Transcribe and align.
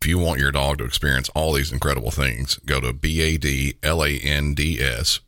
If 0.00 0.08
you 0.08 0.18
want 0.18 0.40
your 0.40 0.52
dog 0.52 0.78
to 0.78 0.84
experience 0.84 1.28
all 1.34 1.52
these 1.52 1.72
incredible 1.72 2.10
things, 2.10 2.56
go 2.66 2.80
to 2.80 2.92
B-A-D-L-A-N-D-S 2.92 3.80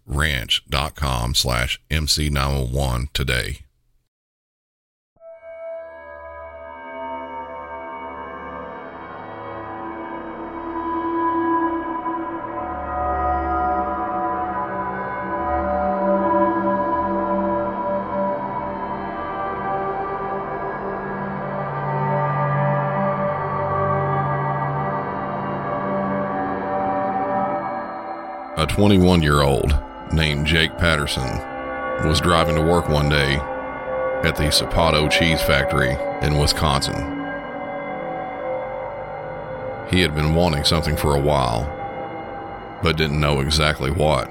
ranch.com 0.06 1.34
slash 1.34 1.80
MC901 1.90 3.12
today. 3.12 3.60
21 28.78 29.22
year 29.22 29.42
old 29.42 29.76
named 30.12 30.46
Jake 30.46 30.70
Patterson 30.78 31.26
was 32.08 32.20
driving 32.20 32.54
to 32.54 32.62
work 32.62 32.88
one 32.88 33.08
day 33.08 33.34
at 34.22 34.36
the 34.36 34.44
Saputo 34.44 35.10
Cheese 35.10 35.42
Factory 35.42 35.96
in 36.24 36.38
Wisconsin. 36.38 36.94
He 39.90 40.00
had 40.00 40.14
been 40.14 40.36
wanting 40.36 40.62
something 40.62 40.96
for 40.96 41.16
a 41.16 41.20
while, 41.20 41.64
but 42.80 42.96
didn't 42.96 43.18
know 43.18 43.40
exactly 43.40 43.90
what. 43.90 44.28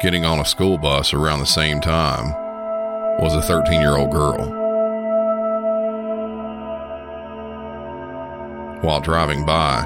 Getting 0.00 0.24
on 0.24 0.38
a 0.38 0.44
school 0.44 0.78
bus 0.78 1.12
around 1.12 1.40
the 1.40 1.46
same 1.46 1.80
time 1.80 2.30
was 3.18 3.34
a 3.34 3.42
13 3.42 3.80
year 3.80 3.96
old 3.96 4.12
girl. 4.12 4.65
While 8.86 9.00
driving 9.00 9.44
by, 9.44 9.84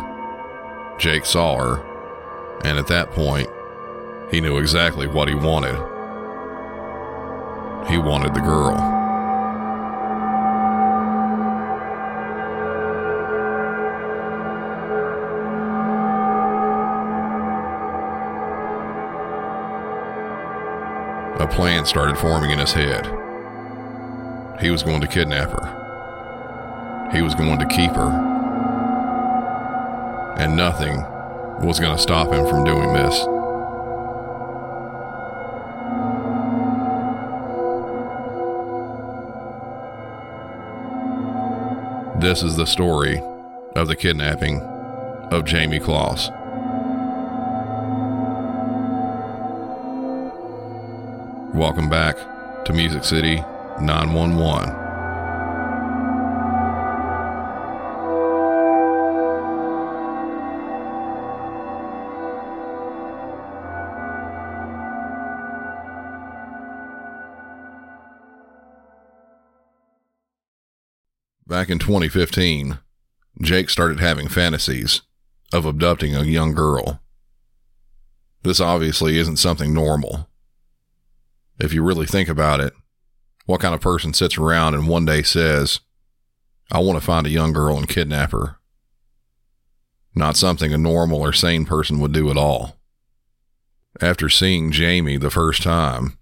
Jake 0.98 1.24
saw 1.24 1.56
her, 1.56 2.60
and 2.66 2.78
at 2.78 2.86
that 2.88 3.12
point, 3.12 3.48
he 4.30 4.42
knew 4.42 4.58
exactly 4.58 5.06
what 5.06 5.26
he 5.26 5.34
wanted. 5.34 5.74
He 7.88 7.96
wanted 7.96 8.34
the 8.34 8.40
girl. 8.40 8.76
A 21.40 21.48
plan 21.50 21.86
started 21.86 22.18
forming 22.18 22.50
in 22.50 22.58
his 22.58 22.74
head. 22.74 23.06
He 24.60 24.70
was 24.70 24.82
going 24.82 25.00
to 25.00 25.06
kidnap 25.06 25.52
her. 25.52 27.08
He 27.14 27.22
was 27.22 27.34
going 27.34 27.58
to 27.60 27.66
keep 27.66 27.92
her. 27.92 28.29
And 30.40 30.56
nothing 30.56 31.02
was 31.60 31.78
going 31.78 31.94
to 31.94 32.00
stop 32.00 32.32
him 32.32 32.46
from 32.46 32.64
doing 32.64 32.94
this. 32.94 33.14
This 42.22 42.42
is 42.42 42.56
the 42.56 42.64
story 42.64 43.20
of 43.76 43.86
the 43.86 43.94
kidnapping 43.94 44.62
of 45.30 45.44
Jayme 45.44 45.78
Closs. 45.84 46.30
Welcome 51.54 51.90
back 51.90 52.16
to 52.64 52.72
Music 52.72 53.04
City 53.04 53.36
911. 53.82 54.89
In 71.70 71.78
2015, 71.78 72.80
Jake 73.42 73.70
started 73.70 74.00
having 74.00 74.26
fantasies 74.26 75.02
of 75.52 75.64
abducting 75.64 76.16
a 76.16 76.24
young 76.24 76.52
girl. 76.52 77.00
This 78.42 78.58
obviously 78.58 79.18
isn't 79.18 79.36
something 79.36 79.72
normal. 79.72 80.28
If 81.60 81.72
you 81.72 81.84
really 81.84 82.06
think 82.06 82.28
about 82.28 82.58
it, 82.58 82.72
what 83.46 83.60
kind 83.60 83.72
of 83.72 83.80
person 83.80 84.12
sits 84.14 84.36
around 84.36 84.74
and 84.74 84.88
one 84.88 85.04
day 85.04 85.22
says, 85.22 85.78
I 86.72 86.80
want 86.80 86.98
to 86.98 87.06
find 87.06 87.24
a 87.24 87.30
young 87.30 87.52
girl 87.52 87.78
and 87.78 87.88
kidnap 87.88 88.32
her? 88.32 88.56
Not 90.12 90.36
something 90.36 90.74
a 90.74 90.78
normal 90.78 91.20
or 91.20 91.32
sane 91.32 91.66
person 91.66 92.00
would 92.00 92.12
do 92.12 92.32
at 92.32 92.36
all. 92.36 92.80
After 94.00 94.28
seeing 94.28 94.72
Jayme 94.72 95.20
the 95.20 95.30
first 95.30 95.62
time, 95.62 96.18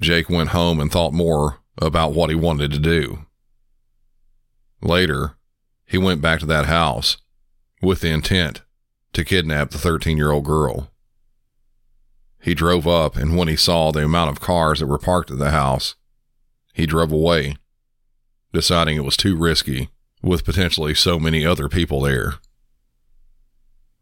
Jake 0.00 0.28
went 0.28 0.48
home 0.48 0.80
and 0.80 0.90
thought 0.90 1.12
more 1.12 1.60
about 1.78 2.14
what 2.14 2.30
he 2.30 2.34
wanted 2.34 2.72
to 2.72 2.80
do. 2.80 3.26
Later, 4.84 5.36
he 5.86 5.96
went 5.96 6.20
back 6.20 6.40
to 6.40 6.46
that 6.46 6.66
house 6.66 7.16
with 7.80 8.02
the 8.02 8.10
intent 8.10 8.60
to 9.14 9.24
kidnap 9.24 9.70
the 9.70 9.78
13 9.78 10.18
year 10.18 10.30
old 10.30 10.44
girl. 10.44 10.90
He 12.40 12.54
drove 12.54 12.86
up, 12.86 13.16
and 13.16 13.36
when 13.36 13.48
he 13.48 13.56
saw 13.56 13.90
the 13.90 14.04
amount 14.04 14.30
of 14.30 14.40
cars 14.40 14.80
that 14.80 14.86
were 14.86 14.98
parked 14.98 15.30
at 15.30 15.38
the 15.38 15.50
house, 15.50 15.94
he 16.74 16.84
drove 16.84 17.10
away, 17.10 17.56
deciding 18.52 18.96
it 18.96 19.04
was 19.04 19.16
too 19.16 19.34
risky 19.34 19.88
with 20.22 20.44
potentially 20.44 20.94
so 20.94 21.18
many 21.18 21.46
other 21.46 21.70
people 21.70 22.02
there. 22.02 22.34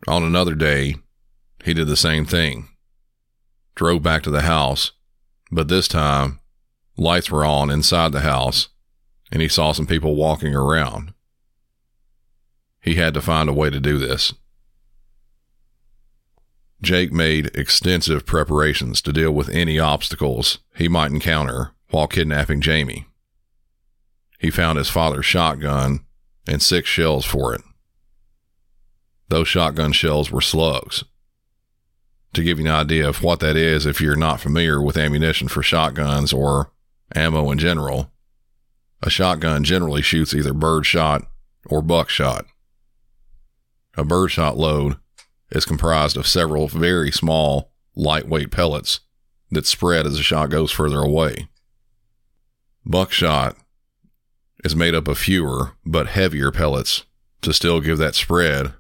On 0.08 0.24
another 0.24 0.56
day, 0.56 0.96
he 1.64 1.74
did 1.74 1.86
the 1.86 1.96
same 1.96 2.24
thing. 2.24 2.68
Drove 3.76 4.02
back 4.02 4.24
to 4.24 4.30
the 4.30 4.42
house, 4.42 4.90
but 5.52 5.68
this 5.68 5.86
time, 5.86 6.40
lights 6.96 7.30
were 7.30 7.44
on 7.44 7.70
inside 7.70 8.10
the 8.10 8.20
house, 8.20 8.68
and 9.32 9.40
he 9.40 9.48
saw 9.48 9.72
some 9.72 9.86
people 9.86 10.14
walking 10.14 10.54
around. 10.54 11.14
He 12.82 12.96
had 12.96 13.14
to 13.14 13.22
find 13.22 13.48
a 13.48 13.54
way 13.54 13.70
to 13.70 13.80
do 13.80 13.96
this. 13.96 14.34
Jake 16.82 17.12
made 17.12 17.46
extensive 17.54 18.26
preparations 18.26 19.00
to 19.02 19.12
deal 19.12 19.32
with 19.32 19.48
any 19.48 19.78
obstacles 19.78 20.58
he 20.76 20.88
might 20.88 21.12
encounter 21.12 21.70
while 21.90 22.06
kidnapping 22.06 22.60
Jayme. 22.60 23.06
He 24.38 24.50
found 24.50 24.76
his 24.76 24.90
father's 24.90 25.24
shotgun 25.24 26.04
and 26.46 26.60
six 26.60 26.88
shells 26.88 27.24
for 27.24 27.54
it. 27.54 27.62
Those 29.28 29.48
shotgun 29.48 29.92
shells 29.92 30.30
were 30.30 30.40
slugs. 30.40 31.04
To 32.34 32.42
give 32.42 32.58
you 32.58 32.66
an 32.66 32.72
idea 32.72 33.08
of 33.08 33.22
what 33.22 33.40
that 33.40 33.56
is, 33.56 33.86
if 33.86 34.00
you're 34.00 34.16
not 34.16 34.40
familiar 34.40 34.82
with 34.82 34.96
ammunition 34.96 35.48
for 35.48 35.62
shotguns 35.62 36.32
or 36.32 36.72
ammo 37.14 37.50
in 37.50 37.58
general, 37.58 38.11
a 39.02 39.10
shotgun 39.10 39.64
generally 39.64 40.02
shoots 40.02 40.34
either 40.34 40.52
birdshot 40.52 41.26
or 41.66 41.82
buckshot. 41.82 42.46
A 43.96 44.04
birdshot 44.04 44.56
load 44.56 44.96
is 45.50 45.64
comprised 45.64 46.16
of 46.16 46.26
several 46.26 46.68
very 46.68 47.10
small, 47.10 47.72
lightweight 47.94 48.50
pellets 48.50 49.00
that 49.50 49.66
spread 49.66 50.06
as 50.06 50.16
the 50.16 50.22
shot 50.22 50.50
goes 50.50 50.70
further 50.70 51.00
away. 51.00 51.48
Buckshot 52.86 53.56
is 54.64 54.74
made 54.74 54.94
up 54.94 55.08
of 55.08 55.18
fewer 55.18 55.72
but 55.84 56.08
heavier 56.08 56.50
pellets 56.50 57.04
to 57.42 57.52
still 57.52 57.80
give 57.80 57.98
that 57.98 58.14
spread 58.14 58.72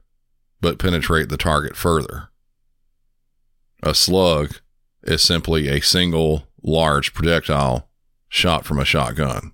but 0.60 0.78
penetrate 0.78 1.28
the 1.28 1.36
target 1.36 1.76
further. 1.76 2.28
A 3.82 3.94
slug 3.94 4.60
is 5.02 5.20
simply 5.20 5.68
a 5.68 5.80
single 5.80 6.44
large 6.62 7.12
projectile 7.12 7.90
shot 8.28 8.64
from 8.64 8.78
a 8.78 8.84
shotgun. 8.84 9.52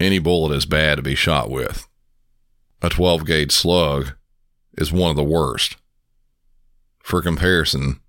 Any 0.00 0.20
bullet 0.20 0.54
is 0.54 0.66
bad 0.66 0.96
to 0.96 1.02
be 1.02 1.14
shot 1.14 1.50
with. 1.50 1.88
A 2.82 2.88
12 2.88 3.26
gauge 3.26 3.52
slug 3.52 4.14
is 4.76 4.92
one 4.92 5.10
of 5.10 5.16
the 5.16 5.24
worst. 5.24 5.76
For 7.02 7.20
comparison, 7.20 8.00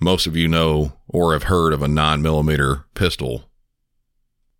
most 0.00 0.26
of 0.26 0.36
you 0.36 0.48
know 0.48 0.92
or 1.08 1.32
have 1.32 1.44
heard 1.44 1.72
of 1.72 1.82
a 1.82 1.86
9mm 1.86 2.84
pistol. 2.94 3.50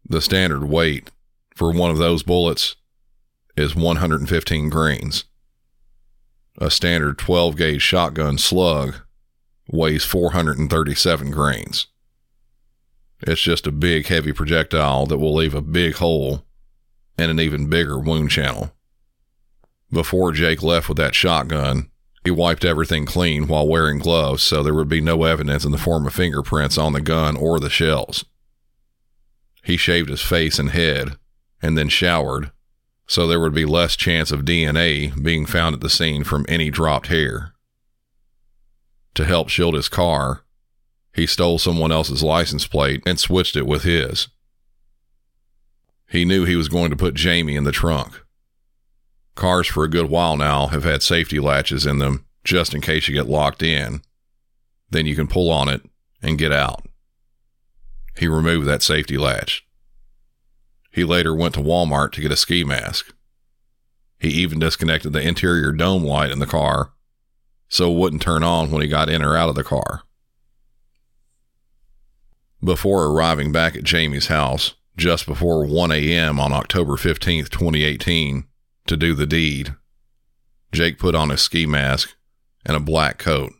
The 0.08 0.22
standard 0.22 0.64
weight 0.64 1.10
for 1.54 1.70
one 1.70 1.90
of 1.90 1.98
those 1.98 2.22
bullets 2.22 2.76
is 3.56 3.76
115 3.76 4.70
grains. 4.70 5.24
A 6.56 6.70
standard 6.70 7.18
12 7.18 7.56
gauge 7.56 7.82
shotgun 7.82 8.38
slug 8.38 8.96
weighs 9.70 10.04
437 10.04 11.30
grains. 11.30 11.86
It's 13.22 13.42
just 13.42 13.66
a 13.66 13.72
big, 13.72 14.06
heavy 14.06 14.32
projectile 14.32 15.04
that 15.06 15.18
will 15.18 15.34
leave 15.34 15.54
a 15.54 15.60
big 15.60 15.96
hole 15.96 16.46
and 17.20 17.30
an 17.30 17.40
even 17.40 17.68
bigger 17.68 17.98
wound 17.98 18.30
channel. 18.30 18.72
Before 19.92 20.32
Jake 20.32 20.62
left 20.62 20.88
with 20.88 20.98
that 20.98 21.14
shotgun, 21.14 21.90
he 22.24 22.30
wiped 22.30 22.64
everything 22.64 23.06
clean 23.06 23.46
while 23.46 23.68
wearing 23.68 23.98
gloves 23.98 24.42
so 24.42 24.62
there 24.62 24.74
would 24.74 24.88
be 24.88 25.00
no 25.00 25.24
evidence 25.24 25.64
in 25.64 25.72
the 25.72 25.78
form 25.78 26.06
of 26.06 26.14
fingerprints 26.14 26.78
on 26.78 26.92
the 26.92 27.00
gun 27.00 27.36
or 27.36 27.60
the 27.60 27.70
shells. 27.70 28.24
He 29.62 29.76
shaved 29.76 30.08
his 30.08 30.22
face 30.22 30.58
and 30.58 30.70
head 30.70 31.16
and 31.62 31.76
then 31.76 31.88
showered 31.88 32.50
so 33.10 33.26
there 33.26 33.40
would 33.40 33.52
be 33.52 33.64
less 33.64 33.96
chance 33.96 34.30
of 34.30 34.44
DNA 34.44 35.20
being 35.20 35.44
found 35.44 35.74
at 35.74 35.80
the 35.80 35.90
scene 35.90 36.22
from 36.22 36.46
any 36.48 36.70
dropped 36.70 37.08
hair. 37.08 37.52
To 39.14 39.24
help 39.24 39.48
shield 39.48 39.74
his 39.74 39.88
car, 39.88 40.44
he 41.12 41.26
stole 41.26 41.58
someone 41.58 41.90
else's 41.90 42.22
license 42.22 42.68
plate 42.68 43.02
and 43.04 43.18
switched 43.18 43.56
it 43.56 43.66
with 43.66 43.82
his. 43.82 44.28
He 46.10 46.24
knew 46.24 46.44
he 46.44 46.56
was 46.56 46.68
going 46.68 46.90
to 46.90 46.96
put 46.96 47.14
Jayme 47.14 47.56
in 47.56 47.62
the 47.62 47.70
trunk. 47.70 48.20
Cars 49.36 49.68
for 49.68 49.84
a 49.84 49.90
good 49.90 50.10
while 50.10 50.36
now 50.36 50.66
have 50.66 50.82
had 50.82 51.02
safety 51.02 51.38
latches 51.38 51.86
in 51.86 51.98
them 51.98 52.26
just 52.42 52.74
in 52.74 52.80
case 52.80 53.06
you 53.06 53.14
get 53.14 53.28
locked 53.28 53.62
in. 53.62 54.02
Then 54.90 55.06
you 55.06 55.14
can 55.14 55.28
pull 55.28 55.50
on 55.50 55.68
it 55.68 55.82
and 56.20 56.36
get 56.36 56.52
out. 56.52 56.84
He 58.18 58.26
removed 58.26 58.66
that 58.66 58.82
safety 58.82 59.16
latch. 59.16 59.64
He 60.90 61.04
later 61.04 61.32
went 61.32 61.54
to 61.54 61.60
Walmart 61.60 62.10
to 62.12 62.20
get 62.20 62.32
a 62.32 62.36
ski 62.36 62.64
mask. 62.64 63.14
He 64.18 64.30
even 64.30 64.58
disconnected 64.58 65.12
the 65.12 65.26
interior 65.26 65.70
dome 65.70 66.02
light 66.02 66.32
in 66.32 66.40
the 66.40 66.46
car 66.46 66.90
so 67.68 67.90
it 67.90 67.96
wouldn't 67.96 68.20
turn 68.20 68.42
on 68.42 68.72
when 68.72 68.82
he 68.82 68.88
got 68.88 69.08
in 69.08 69.22
or 69.22 69.36
out 69.36 69.48
of 69.48 69.54
the 69.54 69.62
car. 69.62 70.02
Before 72.62 73.06
arriving 73.06 73.52
back 73.52 73.76
at 73.76 73.84
Jayme's 73.84 74.26
house, 74.26 74.74
just 75.00 75.26
before 75.26 75.64
1 75.64 75.90
a.m. 75.92 76.38
on 76.38 76.52
October 76.52 76.94
15, 76.94 77.46
2018, 77.46 78.44
to 78.86 78.96
do 78.98 79.14
the 79.14 79.26
deed, 79.26 79.74
Jake 80.72 80.98
put 80.98 81.14
on 81.14 81.30
a 81.30 81.38
ski 81.38 81.64
mask 81.64 82.14
and 82.66 82.76
a 82.76 82.80
black 82.80 83.16
coat. 83.16 83.52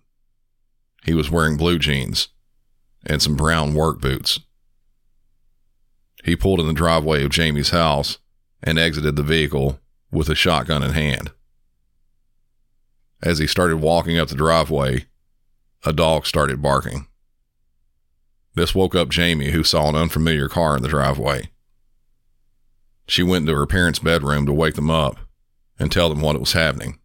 He 1.02 1.14
was 1.14 1.30
wearing 1.30 1.56
blue 1.56 1.78
jeans 1.78 2.28
and 3.06 3.22
some 3.22 3.36
brown 3.36 3.72
work 3.72 4.02
boots. 4.02 4.38
He 6.22 6.36
pulled 6.36 6.60
in 6.60 6.66
the 6.66 6.74
driveway 6.74 7.24
of 7.24 7.30
Jayme's 7.30 7.70
house 7.70 8.18
and 8.62 8.78
exited 8.78 9.16
the 9.16 9.22
vehicle 9.22 9.80
with 10.12 10.28
a 10.28 10.34
shotgun 10.34 10.82
in 10.82 10.90
hand. 10.90 11.30
As 13.22 13.38
he 13.38 13.46
started 13.46 13.78
walking 13.78 14.18
up 14.18 14.28
the 14.28 14.34
driveway, 14.34 15.06
a 15.86 15.94
dog 15.94 16.26
started 16.26 16.60
barking. 16.60 17.06
This 18.54 18.74
woke 18.74 18.94
up 18.94 19.08
Jayme, 19.08 19.50
who 19.50 19.62
saw 19.62 19.88
an 19.88 19.96
unfamiliar 19.96 20.48
car 20.48 20.76
in 20.76 20.82
the 20.82 20.88
driveway. 20.88 21.50
She 23.06 23.22
went 23.22 23.42
into 23.42 23.56
her 23.56 23.66
parents' 23.66 23.98
bedroom 23.98 24.46
to 24.46 24.52
wake 24.52 24.74
them 24.74 24.90
up 24.90 25.18
and 25.78 25.90
tell 25.90 26.08
them 26.08 26.20
what 26.20 26.38
was 26.38 26.52
happening. 26.52 26.98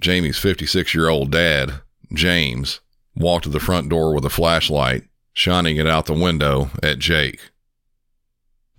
Jayme's 0.00 0.38
56 0.38 0.94
year 0.94 1.08
old 1.08 1.30
dad, 1.30 1.82
James, 2.12 2.80
walked 3.16 3.44
to 3.44 3.50
the 3.50 3.60
front 3.60 3.88
door 3.88 4.14
with 4.14 4.24
a 4.24 4.30
flashlight, 4.30 5.04
shining 5.32 5.76
it 5.76 5.86
out 5.86 6.06
the 6.06 6.14
window 6.14 6.70
at 6.82 6.98
Jake. 6.98 7.50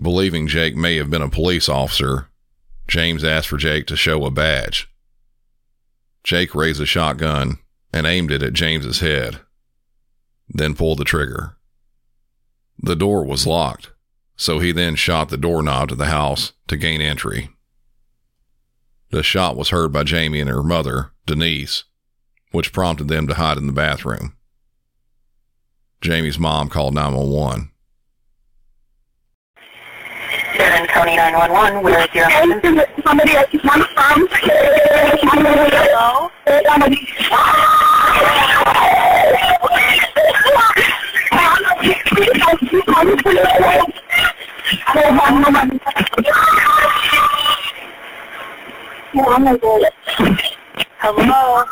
Believing 0.01 0.48
Jake 0.48 0.75
may 0.75 0.95
have 0.95 1.10
been 1.10 1.21
a 1.21 1.30
police 1.30 1.68
officer, 1.68 2.30
James 2.88 3.24
asked 3.24 3.50
for 3.50 3.57
Jake 3.57 3.86
to 3.88 3.98
show 3.98 4.25
a 4.25 4.31
badge. 4.31 4.89
Jake 6.24 6.56
raised 6.56 6.81
a 6.81 6.86
shotgun 6.86 7.60
and 7.94 8.07
aimed 8.07 8.31
it 8.31 8.42
at 8.42 8.54
James's 8.54 9.01
head 9.01 9.42
then 10.49 10.75
pulled 10.75 10.97
the 10.97 11.05
trigger. 11.05 11.55
The 12.81 12.95
door 12.95 13.25
was 13.25 13.45
locked, 13.45 13.91
so 14.35 14.59
he 14.59 14.71
then 14.71 14.95
shot 14.95 15.29
the 15.29 15.37
doorknob 15.37 15.89
to 15.89 15.95
the 15.95 16.05
house 16.05 16.53
to 16.67 16.77
gain 16.77 17.01
entry. 17.01 17.49
The 19.11 19.23
shot 19.23 19.55
was 19.55 19.69
heard 19.69 19.91
by 19.91 20.03
Jayme 20.03 20.39
and 20.39 20.49
her 20.49 20.63
mother, 20.63 21.11
Denise, 21.25 21.83
which 22.51 22.73
prompted 22.73 23.07
them 23.07 23.27
to 23.27 23.33
hide 23.35 23.57
in 23.57 23.67
the 23.67 23.73
bathroom. 23.73 24.35
Jayme's 26.01 26.39
mom 26.39 26.69
called 26.69 26.93
911. 26.93 27.71
Here 30.53 30.75
in 30.75 30.87
County 30.87 31.15
911, 31.15 31.83
where 31.83 32.01
is 32.01 32.13
your 32.13 32.29
husband? 32.29 32.85
Somebody 33.03 33.35
else 33.35 33.53
is 33.53 33.63
one 33.63 33.83
from. 33.93 34.27
Hello? 35.91 36.29
Hello? 51.01 51.65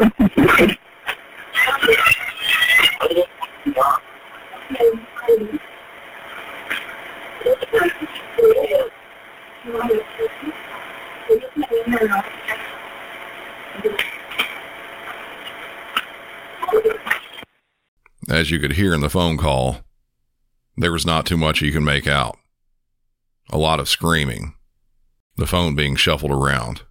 As 18.30 18.52
you 18.52 18.60
could 18.60 18.74
hear 18.74 18.94
in 18.94 19.02
the 19.02 19.10
phone 19.10 19.38
call, 19.38 19.87
there 20.78 20.92
was 20.92 21.06
not 21.06 21.26
too 21.26 21.38
much 21.38 21.62
you 21.62 21.72
can 21.72 21.84
make 21.84 22.08
out. 22.08 22.38
A 23.50 23.58
lot 23.58 23.80
of 23.80 23.90
screaming, 23.90 24.54
the 25.36 25.48
phone 25.48 25.76
being 25.76 25.96
shuffled 25.96 26.32
around. 26.32 26.84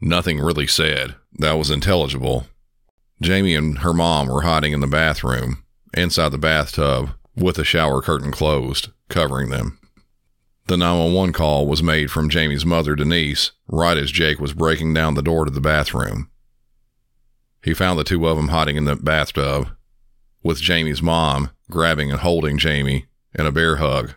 Nothing 0.00 0.40
really 0.40 0.66
said 0.66 1.16
that 1.38 1.54
was 1.58 1.70
intelligible. 1.70 2.46
Jayme 3.22 3.56
and 3.56 3.78
her 3.78 3.94
mom 3.94 4.28
were 4.28 4.42
hiding 4.42 4.72
in 4.72 4.80
the 4.80 4.86
bathroom, 4.86 5.64
inside 5.94 6.30
the 6.30 6.38
bathtub, 6.38 7.10
with 7.34 7.56
the 7.56 7.64
shower 7.64 8.02
curtain 8.02 8.30
closed, 8.30 8.90
covering 9.08 9.48
them. 9.48 9.78
The 10.66 10.76
911 10.76 11.32
call 11.32 11.66
was 11.66 11.82
made 11.82 12.10
from 12.10 12.28
Jayme's 12.28 12.66
mother, 12.66 12.96
Denise, 12.96 13.52
right 13.68 13.96
as 13.96 14.10
Jake 14.10 14.40
was 14.40 14.52
breaking 14.52 14.92
down 14.92 15.14
the 15.14 15.22
door 15.22 15.44
to 15.44 15.50
the 15.50 15.60
bathroom. 15.60 16.28
He 17.62 17.72
found 17.72 17.98
the 17.98 18.04
two 18.04 18.26
of 18.26 18.36
them 18.36 18.48
hiding 18.48 18.76
in 18.76 18.84
the 18.84 18.96
bathtub, 18.96 19.75
with 20.46 20.62
Jayme's 20.62 21.02
mom 21.02 21.50
grabbing 21.68 22.12
and 22.12 22.20
holding 22.20 22.56
Jayme 22.56 23.06
in 23.34 23.46
a 23.46 23.52
bear 23.52 23.76
hug. 23.76 24.14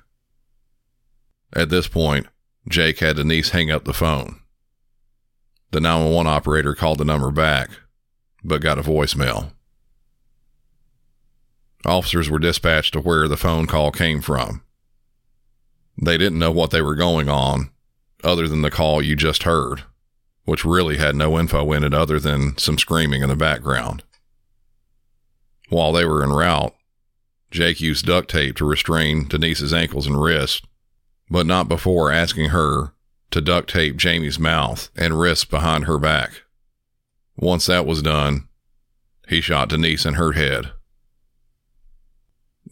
At 1.53 1.69
this 1.69 1.87
point, 1.87 2.27
Jake 2.67 2.99
had 2.99 3.15
Denise 3.15 3.49
hang 3.49 3.71
up 3.71 3.85
the 3.85 3.93
phone. 3.93 4.39
The 5.71 5.81
911 5.81 6.31
operator 6.31 6.75
called 6.75 6.99
the 6.99 7.05
number 7.05 7.31
back, 7.31 7.71
but 8.43 8.61
got 8.61 8.77
a 8.77 8.83
voicemail. 8.83 9.53
Officers 11.83 12.29
were 12.29 12.39
dispatched 12.39 12.93
to 12.93 13.01
where 13.01 13.27
the 13.27 13.37
phone 13.37 13.65
call 13.65 13.91
came 13.91 14.21
from. 14.21 14.61
They 15.99 16.17
didn't 16.17 16.39
know 16.39 16.51
what 16.51 16.69
they 16.69 16.81
were 16.81 16.95
going 16.95 17.27
on, 17.27 17.71
other 18.23 18.47
than 18.47 18.61
the 18.61 18.69
call 18.71 19.01
you 19.01 19.15
just 19.15 19.43
heard, 19.43 19.83
which 20.45 20.63
really 20.63 20.97
had 20.97 21.15
no 21.15 21.39
info 21.39 21.71
in 21.71 21.83
it 21.83 21.93
other 21.93 22.19
than 22.19 22.55
some 22.57 22.77
screaming 22.77 23.23
in 23.23 23.29
the 23.29 23.35
background. 23.35 24.03
While 25.69 25.93
they 25.93 26.03
were 26.03 26.23
en 26.23 26.31
route, 26.31 26.75
Jake 27.51 27.79
used 27.79 28.05
duct 28.05 28.29
tape 28.29 28.55
to 28.57 28.65
restrain 28.65 29.27
Denise's 29.27 29.73
ankles 29.73 30.07
and 30.07 30.21
wrists, 30.21 30.61
but 31.29 31.45
not 31.45 31.67
before 31.67 32.11
asking 32.11 32.49
her 32.49 32.93
to 33.31 33.41
duct 33.41 33.69
tape 33.69 33.95
Jayme's 33.95 34.39
mouth 34.39 34.89
and 34.95 35.19
wrists 35.19 35.45
behind 35.45 35.85
her 35.85 35.99
back. 35.99 36.43
Once 37.35 37.67
that 37.67 37.85
was 37.85 38.01
done, 38.01 38.47
he 39.27 39.41
shot 39.41 39.69
Denise 39.69 40.05
in 40.05 40.15
her 40.15 40.33
head. 40.33 40.71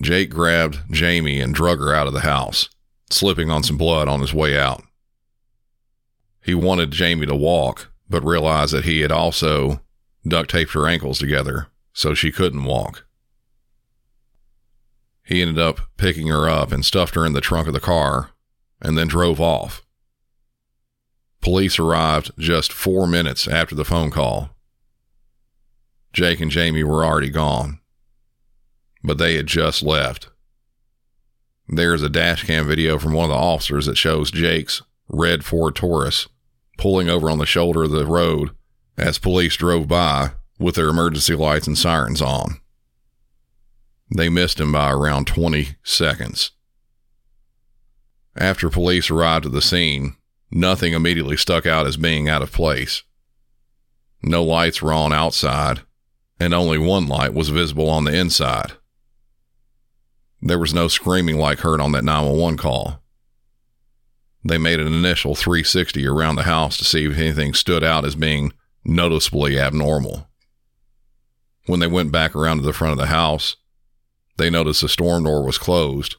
Jake 0.02 0.32
grabbed 0.32 0.92
Jayme 0.92 1.42
and 1.42 1.54
drug 1.54 1.80
her 1.80 1.94
out 1.94 2.08
of 2.08 2.14
the 2.14 2.22
house, 2.22 2.70
slipping 3.10 3.52
on 3.52 3.64
some 3.64 3.78
blood 3.78 4.08
on 4.08 4.22
his 4.22 4.34
way 4.34 4.58
out. 4.58 4.84
He 6.44 6.56
wanted 6.56 6.92
Jayme 6.92 7.28
to 7.28 7.36
walk, 7.36 7.92
but 8.10 8.24
realized 8.24 8.74
that 8.74 8.86
he 8.86 9.02
had 9.02 9.12
also 9.12 9.82
duct 10.28 10.50
taped 10.50 10.74
her 10.74 10.88
ankles 10.88 11.20
together 11.20 11.68
so 11.98 12.14
she 12.14 12.32
couldn't 12.32 12.64
walk. 12.64 13.08
He 15.24 15.42
ended 15.42 15.58
up 15.58 15.80
picking 15.98 16.28
her 16.28 16.48
up 16.48 16.72
and 16.72 16.86
stuffed 16.86 17.16
her 17.16 17.26
in 17.26 17.34
the 17.34 17.42
trunk 17.42 17.66
of 17.66 17.74
the 17.74 17.80
car 17.80 18.30
and 18.80 18.96
then 18.96 19.08
drove 19.08 19.42
off. 19.42 19.84
Police 21.42 21.80
arrived 21.80 22.30
just 22.38 22.72
four 22.72 23.08
minutes 23.08 23.48
after 23.48 23.74
the 23.74 23.84
phone 23.84 24.12
call. 24.12 24.52
Jake 26.14 26.40
and 26.40 26.52
Jayme 26.52 26.84
were 26.84 27.04
already 27.04 27.32
gone, 27.32 27.80
but 29.04 29.18
they 29.18 29.34
had 29.34 29.48
just 29.48 29.82
left. 29.82 30.30
There's 31.68 32.04
a 32.04 32.10
dashcam 32.10 32.68
video 32.68 33.00
from 33.00 33.14
one 33.14 33.26
of 33.26 33.32
the 33.32 33.36
officers 33.36 33.88
that 33.88 33.98
shows 33.98 34.30
Jake's 34.30 34.84
red 35.10 35.44
Ford 35.44 35.76
Taurus 35.76 36.28
pulling 36.78 37.10
over 37.10 37.28
on 37.28 37.40
the 37.40 37.48
shoulder 37.48 37.86
of 37.86 37.92
the 37.92 38.06
road 38.06 38.52
as 39.00 39.18
police 39.18 39.56
drove 39.56 39.88
by 39.88 40.34
with 40.58 40.76
their 40.76 40.90
emergency 40.90 41.36
lights 41.36 41.68
and 41.68 41.78
sirens 41.78 42.22
on. 42.22 42.60
They 44.16 44.30
missed 44.30 44.60
him 44.60 44.72
by 44.72 44.92
around 44.92 45.28
20 45.28 45.76
seconds. 45.84 46.52
After 48.36 48.70
police 48.70 49.10
arrived 49.10 49.46
at 49.46 49.52
the 49.52 49.62
scene, 49.62 50.16
nothing 50.52 50.94
immediately 50.94 51.38
stuck 51.38 51.66
out 51.66 51.88
as 51.88 51.98
being 51.98 52.30
out 52.30 52.42
of 52.42 52.52
place. 52.52 53.04
No 54.22 54.44
lights 54.44 54.82
were 54.82 54.94
on 54.94 55.14
outside, 55.14 55.82
and 56.40 56.54
only 56.54 56.78
one 56.78 57.08
light 57.08 57.34
was 57.34 57.50
visible 57.50 57.90
on 57.90 58.06
the 58.06 58.16
inside. 58.16 58.74
There 60.42 60.60
was 60.60 60.74
no 60.74 60.88
screaming 60.88 61.38
like 61.38 61.60
heard 61.60 61.82
on 61.82 61.92
that 61.94 62.04
911 62.04 62.58
call. 62.58 63.02
They 64.44 64.58
made 64.58 64.80
an 64.80 64.88
initial 64.88 65.36
360 65.36 66.06
around 66.08 66.36
the 66.36 66.44
house 66.44 66.78
to 66.78 66.86
see 66.86 67.06
if 67.06 67.18
anything 67.18 67.54
stood 67.54 67.84
out 67.84 68.06
as 68.06 68.16
being 68.16 68.54
noticeably 68.86 69.60
abnormal. 69.60 70.30
When 71.68 71.82
they 71.82 71.88
went 71.88 72.14
back 72.14 72.34
around 72.34 72.58
to 72.58 72.64
the 72.64 72.74
front 72.74 72.94
of 72.94 72.98
the 72.98 73.08
house, 73.08 73.58
they 74.38 74.50
noticed 74.50 74.82
the 74.82 74.90
storm 74.90 75.26
door 75.26 75.46
was 75.46 75.58
closed, 75.58 76.16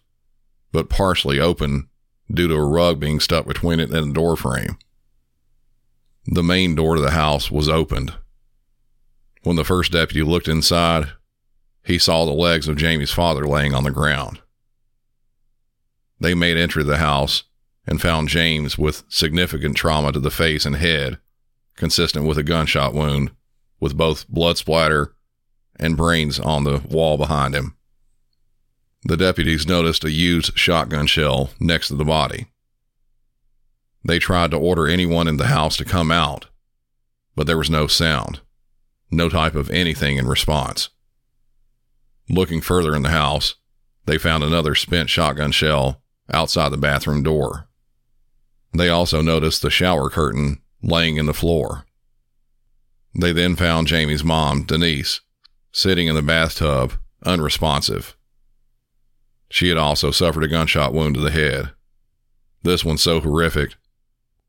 but 0.73 0.91
partially 0.91 1.41
open 1.41 1.89
due 2.31 2.49
to 2.49 2.55
a 2.55 2.67
rug 2.67 3.01
being 3.01 3.19
stuck 3.19 3.47
between 3.47 3.81
it 3.81 3.91
and 3.91 4.11
the 4.11 4.15
door 4.15 4.37
frame. 4.37 4.79
The 6.27 6.43
main 6.43 6.75
door 6.75 6.97
to 6.97 7.01
the 7.01 7.13
house 7.13 7.51
was 7.51 7.69
opened. 7.69 8.13
When 9.43 9.57
the 9.57 9.65
first 9.65 9.93
deputy 9.93 10.23
looked 10.23 10.49
inside, 10.49 11.13
he 11.83 11.99
saw 11.99 12.27
the 12.27 12.33
legs 12.33 12.69
of 12.69 12.77
Jayme's 12.77 13.11
father 13.11 13.47
laying 13.47 13.73
on 13.73 13.85
the 13.85 13.91
ground. 13.91 14.41
They 16.21 16.35
made 16.35 16.59
entry 16.59 16.83
to 16.83 16.89
the 16.89 16.99
house 16.99 17.45
and 17.87 18.03
found 18.03 18.29
James 18.29 18.77
with 18.77 19.05
significant 19.09 19.77
trauma 19.77 20.13
to 20.13 20.21
the 20.21 20.31
face 20.31 20.67
and 20.67 20.77
head, 20.77 21.19
consistent 21.77 22.27
with 22.27 22.37
a 22.37 22.43
gunshot 22.43 22.93
wound, 22.93 23.31
with 23.81 23.97
both 23.97 24.29
blood 24.29 24.59
splatter 24.59 25.15
and 25.79 25.97
brains 25.97 26.39
on 26.41 26.65
the 26.65 26.79
wall 26.79 27.17
behind 27.17 27.55
him. 27.55 27.77
The 29.05 29.17
deputies 29.17 29.67
noticed 29.67 30.05
a 30.05 30.11
used 30.11 30.59
shotgun 30.59 31.07
shell 31.07 31.51
next 31.61 31.89
to 31.89 31.95
the 31.95 32.05
body. 32.05 32.47
They 34.05 34.19
tried 34.19 34.51
to 34.51 34.57
order 34.57 34.87
anyone 34.89 35.29
in 35.29 35.37
the 35.37 35.47
house 35.47 35.77
to 35.77 35.85
come 35.85 36.11
out, 36.11 36.47
but 37.37 37.47
there 37.47 37.59
was 37.59 37.71
no 37.71 37.87
sound, 37.87 38.41
no 39.11 39.29
type 39.29 39.55
of 39.55 39.71
anything 39.71 40.17
in 40.17 40.27
response. 40.27 40.89
Looking 42.29 42.61
further 42.61 42.95
in 42.95 43.03
the 43.03 43.11
house, 43.11 43.55
they 44.07 44.19
found 44.19 44.43
another 44.43 44.75
spent 44.75 45.11
shotgun 45.11 45.53
shell 45.53 46.03
outside 46.33 46.71
the 46.71 46.77
bathroom 46.77 47.23
door. 47.23 47.69
They 48.73 48.89
also 48.89 49.23
noticed 49.23 49.63
the 49.63 49.71
shower 49.71 50.11
curtain 50.11 50.61
laying 50.83 51.17
in 51.17 51.27
the 51.27 51.35
floor. 51.35 51.87
They 53.15 53.33
then 53.33 53.57
found 53.57 53.87
Jayme's 53.87 54.25
mom, 54.25 54.65
Denise, 54.65 55.21
sitting 55.79 56.09
in 56.09 56.17
the 56.17 56.23
bathtub, 56.23 56.93
unresponsive. 57.25 58.17
She 59.49 59.69
had 59.69 59.79
also 59.79 60.11
suffered 60.11 60.43
a 60.43 60.49
gunshot 60.49 60.93
wound 60.93 61.15
to 61.15 61.21
the 61.21 61.31
head. 61.31 61.71
This 62.65 62.85
one 62.85 62.99
so 62.99 63.21
horrific 63.21 63.77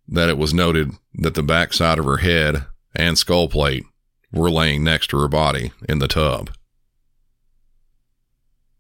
that 0.08 0.30
it 0.30 0.40
was 0.40 0.56
noted 0.56 0.90
that 1.14 1.36
the 1.36 1.44
back 1.44 1.72
side 1.72 2.00
of 2.00 2.06
her 2.06 2.18
head 2.18 2.66
and 2.96 3.16
skull 3.16 3.48
plate 3.48 3.86
were 4.34 4.50
laying 4.50 4.84
next 4.84 5.12
to 5.12 5.20
her 5.20 5.28
body 5.28 5.72
in 5.88 6.00
the 6.00 6.08
tub. 6.08 6.50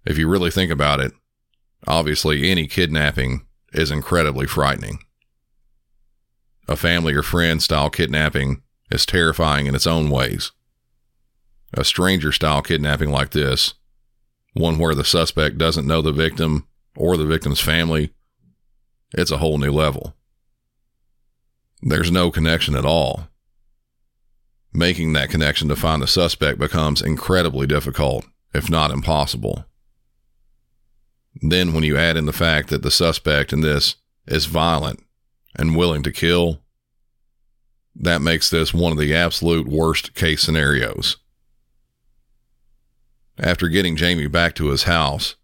If 0.03 0.17
you 0.17 0.27
really 0.27 0.49
think 0.49 0.71
about 0.71 0.99
it, 0.99 1.11
obviously 1.87 2.49
any 2.49 2.65
kidnapping 2.65 3.45
is 3.73 3.91
incredibly 3.91 4.47
frightening. 4.47 4.97
A 6.67 6.75
family 6.75 7.13
or 7.13 7.21
friend 7.21 7.61
style 7.61 7.91
kidnapping 7.91 8.63
is 8.89 9.05
terrifying 9.05 9.67
in 9.67 9.75
its 9.75 9.85
own 9.85 10.09
ways. 10.09 10.51
A 11.73 11.83
stranger 11.83 12.31
style 12.31 12.61
kidnapping 12.61 13.11
like 13.11 13.31
this 13.31 13.73
one 14.53 14.79
where 14.79 14.95
the 14.95 15.05
suspect 15.05 15.57
doesn't 15.57 15.87
know 15.87 16.01
the 16.01 16.11
victim 16.11 16.67
or 16.95 17.17
the 17.17 17.25
victim's 17.25 17.59
family, 17.59 18.11
it's 19.13 19.31
a 19.31 19.37
whole 19.37 19.57
new 19.57 19.71
level. 19.71 20.15
There's 21.81 22.11
no 22.11 22.29
connection 22.29 22.75
at 22.75 22.85
all. 22.85 23.27
Making 24.73 25.13
that 25.13 25.29
connection 25.29 25.69
to 25.69 25.75
find 25.75 26.01
the 26.01 26.07
suspect 26.07 26.59
becomes 26.59 27.01
incredibly 27.01 27.65
difficult, 27.65 28.25
if 28.53 28.69
not 28.69 28.91
impossible. 28.91 29.65
Then, 31.41 31.73
when 31.73 31.83
you 31.83 31.97
add 31.97 32.17
in 32.17 32.25
the 32.25 32.33
fact 32.33 32.69
that 32.69 32.81
the 32.81 32.91
suspect 32.91 33.53
in 33.53 33.61
this 33.61 33.95
is 34.27 34.45
violent 34.45 35.01
and 35.55 35.75
willing 35.75 36.03
to 36.03 36.11
kill, 36.11 36.59
that 37.95 38.21
makes 38.21 38.49
this 38.49 38.73
one 38.73 38.91
of 38.91 38.97
the 38.97 39.15
absolute 39.15 39.67
worst 39.67 40.13
case 40.15 40.41
scenarios. 40.41 41.17
After 43.39 43.69
getting 43.69 43.95
Jayme 43.95 44.29
back 44.29 44.53
to 44.55 44.69
his 44.69 44.83
house, 44.83 45.35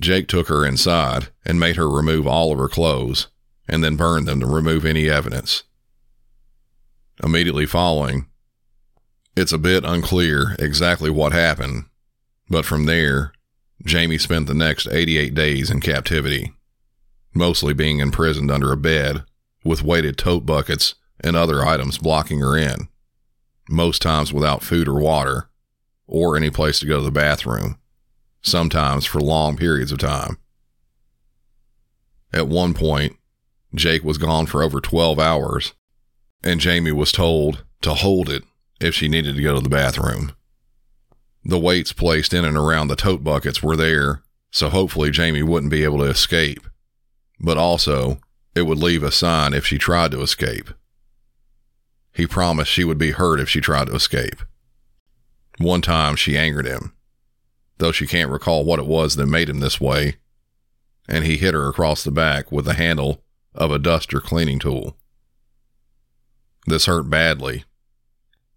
Jake 0.00 0.26
took 0.26 0.48
her 0.48 0.66
inside 0.66 1.28
and 1.46 1.60
made 1.60 1.76
her 1.76 1.88
remove 1.88 2.26
all 2.26 2.52
of 2.52 2.58
her 2.58 2.68
clothes 2.68 3.28
and 3.68 3.82
then 3.82 3.96
burned 3.96 4.26
them 4.26 4.40
to 4.40 4.46
remove 4.46 4.84
any 4.84 5.08
evidence. 5.08 5.62
Immediately 7.22 7.66
following, 7.66 8.26
it's 9.36 9.52
a 9.52 9.58
bit 9.58 9.84
unclear 9.84 10.56
exactly 10.58 11.10
what 11.10 11.32
happened, 11.32 11.84
but 12.50 12.64
from 12.64 12.86
there, 12.86 13.32
Jayme 13.84 14.20
spent 14.20 14.48
the 14.48 14.54
next 14.54 14.88
88 14.88 15.34
days 15.34 15.70
in 15.70 15.80
captivity, 15.80 16.54
mostly 17.34 17.72
being 17.72 18.00
imprisoned 18.00 18.50
under 18.50 18.72
a 18.72 18.76
bed 18.76 19.22
with 19.62 19.82
weighted 19.82 20.18
tote 20.18 20.44
buckets 20.44 20.96
and 21.20 21.36
other 21.36 21.64
items 21.64 21.98
blocking 21.98 22.40
her 22.40 22.56
in, 22.56 22.88
most 23.68 24.02
times 24.02 24.32
without 24.32 24.64
food 24.64 24.88
or 24.88 24.98
water 24.98 25.48
or 26.06 26.36
any 26.36 26.50
place 26.50 26.80
to 26.80 26.86
go 26.86 26.98
to 26.98 27.04
the 27.04 27.10
bathroom, 27.10 27.78
sometimes 28.42 29.04
for 29.04 29.20
long 29.20 29.56
periods 29.56 29.92
of 29.92 29.98
time. 29.98 30.38
At 32.32 32.48
one 32.48 32.74
point, 32.74 33.16
Jake 33.74 34.04
was 34.04 34.18
gone 34.18 34.46
for 34.46 34.62
over 34.62 34.80
12 34.80 35.18
hours, 35.18 35.72
and 36.42 36.60
Jayme 36.60 36.92
was 36.92 37.12
told 37.12 37.64
to 37.82 37.94
hold 37.94 38.28
it 38.28 38.44
if 38.80 38.94
she 38.94 39.08
needed 39.08 39.36
to 39.36 39.42
go 39.42 39.54
to 39.54 39.60
the 39.60 39.68
bathroom. 39.68 40.32
The 41.44 41.58
weights 41.58 41.92
placed 41.92 42.32
in 42.32 42.44
and 42.44 42.56
around 42.56 42.88
the 42.88 42.96
tote 42.96 43.22
buckets 43.22 43.62
were 43.62 43.76
there, 43.76 44.22
so 44.50 44.68
hopefully 44.68 45.10
Jayme 45.10 45.44
wouldn't 45.44 45.70
be 45.70 45.84
able 45.84 45.98
to 45.98 46.04
escape, 46.04 46.66
but 47.40 47.58
also 47.58 48.20
it 48.54 48.62
would 48.62 48.78
leave 48.78 49.02
a 49.02 49.10
sign 49.10 49.52
if 49.52 49.66
she 49.66 49.78
tried 49.78 50.12
to 50.12 50.22
escape. 50.22 50.70
He 52.12 52.26
promised 52.26 52.70
she 52.70 52.84
would 52.84 52.98
be 52.98 53.10
hurt 53.10 53.40
if 53.40 53.48
she 53.48 53.60
tried 53.60 53.88
to 53.88 53.94
escape. 53.94 54.42
One 55.58 55.80
time 55.80 56.16
she 56.16 56.36
angered 56.36 56.66
him, 56.66 56.94
though 57.78 57.92
she 57.92 58.06
can't 58.06 58.30
recall 58.30 58.64
what 58.64 58.78
it 58.78 58.86
was 58.86 59.16
that 59.16 59.26
made 59.26 59.48
him 59.48 59.60
this 59.60 59.80
way, 59.80 60.16
and 61.08 61.24
he 61.24 61.36
hit 61.36 61.54
her 61.54 61.68
across 61.68 62.02
the 62.02 62.10
back 62.10 62.50
with 62.50 62.64
the 62.64 62.74
handle 62.74 63.22
of 63.54 63.70
a 63.70 63.78
duster 63.78 64.20
cleaning 64.20 64.58
tool. 64.58 64.96
This 66.66 66.86
hurt 66.86 67.08
badly, 67.08 67.64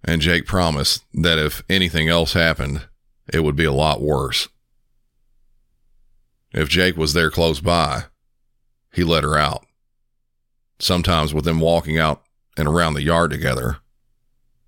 and 0.04 0.22
Jake 0.22 0.46
promised 0.46 1.04
that 1.14 1.38
if 1.38 1.64
anything 1.70 2.08
else 2.08 2.34
happened, 2.34 2.88
it 3.32 3.42
would 3.42 3.56
be 3.56 3.66
a 3.66 3.74
lot 3.74 4.02
worse. 4.02 4.48
If 6.54 6.70
Jake 6.70 6.96
was 6.96 7.14
there 7.14 7.30
close 7.30 7.60
by, 7.60 8.06
he 8.94 9.04
let 9.04 9.24
her 9.24 9.38
out, 9.38 9.66
sometimes 10.80 11.34
with 11.34 11.44
them 11.44 11.60
walking 11.60 12.00
out 12.00 12.24
and 12.56 12.68
around 12.68 12.94
the 12.94 13.04
yard 13.04 13.30
together, 13.30 13.78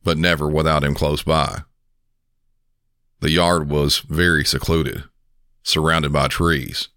but 0.04 0.18
never 0.18 0.48
without 0.48 0.84
him 0.84 0.94
close 0.94 1.24
by. 1.24 1.64
The 3.22 3.32
yard 3.32 3.70
was 3.70 4.00
very 4.00 4.46
secluded, 4.46 5.04
surrounded 5.64 6.14
by 6.14 6.28
trees. 6.28 6.88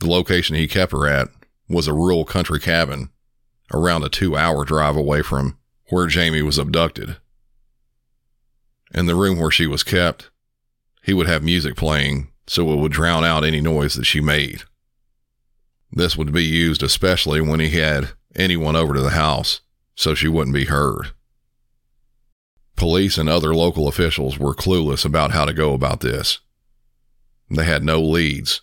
The 0.00 0.10
location 0.10 0.56
he 0.56 0.66
kept 0.66 0.92
her 0.92 1.06
at 1.06 1.28
was 1.68 1.86
a 1.86 1.92
rural 1.92 2.24
country 2.24 2.60
cabin 2.60 3.10
around 3.72 4.04
a 4.04 4.08
two 4.08 4.36
hour 4.36 4.64
drive 4.64 4.96
away 4.96 5.22
from 5.22 5.58
where 5.90 6.06
Jayme 6.06 6.42
was 6.44 6.58
abducted. 6.58 7.16
In 8.94 9.06
the 9.06 9.14
room 9.14 9.38
where 9.38 9.50
she 9.50 9.66
was 9.66 9.82
kept, 9.82 10.30
he 11.02 11.12
would 11.12 11.26
have 11.26 11.42
music 11.42 11.76
playing 11.76 12.30
so 12.46 12.72
it 12.72 12.76
would 12.76 12.92
drown 12.92 13.24
out 13.24 13.44
any 13.44 13.60
noise 13.60 13.94
that 13.94 14.04
she 14.04 14.20
made. 14.20 14.62
This 15.92 16.16
would 16.16 16.32
be 16.32 16.44
used 16.44 16.82
especially 16.82 17.40
when 17.40 17.60
he 17.60 17.70
had 17.70 18.10
anyone 18.34 18.76
over 18.76 18.94
to 18.94 19.00
the 19.00 19.10
house 19.10 19.60
so 19.94 20.14
she 20.14 20.28
wouldn't 20.28 20.54
be 20.54 20.64
heard. 20.66 21.12
Police 22.76 23.18
and 23.18 23.28
other 23.28 23.54
local 23.54 23.88
officials 23.88 24.38
were 24.38 24.54
clueless 24.54 25.04
about 25.04 25.30
how 25.30 25.44
to 25.44 25.52
go 25.52 25.74
about 25.74 26.00
this. 26.00 26.40
They 27.50 27.64
had 27.64 27.84
no 27.84 28.00
leads, 28.02 28.62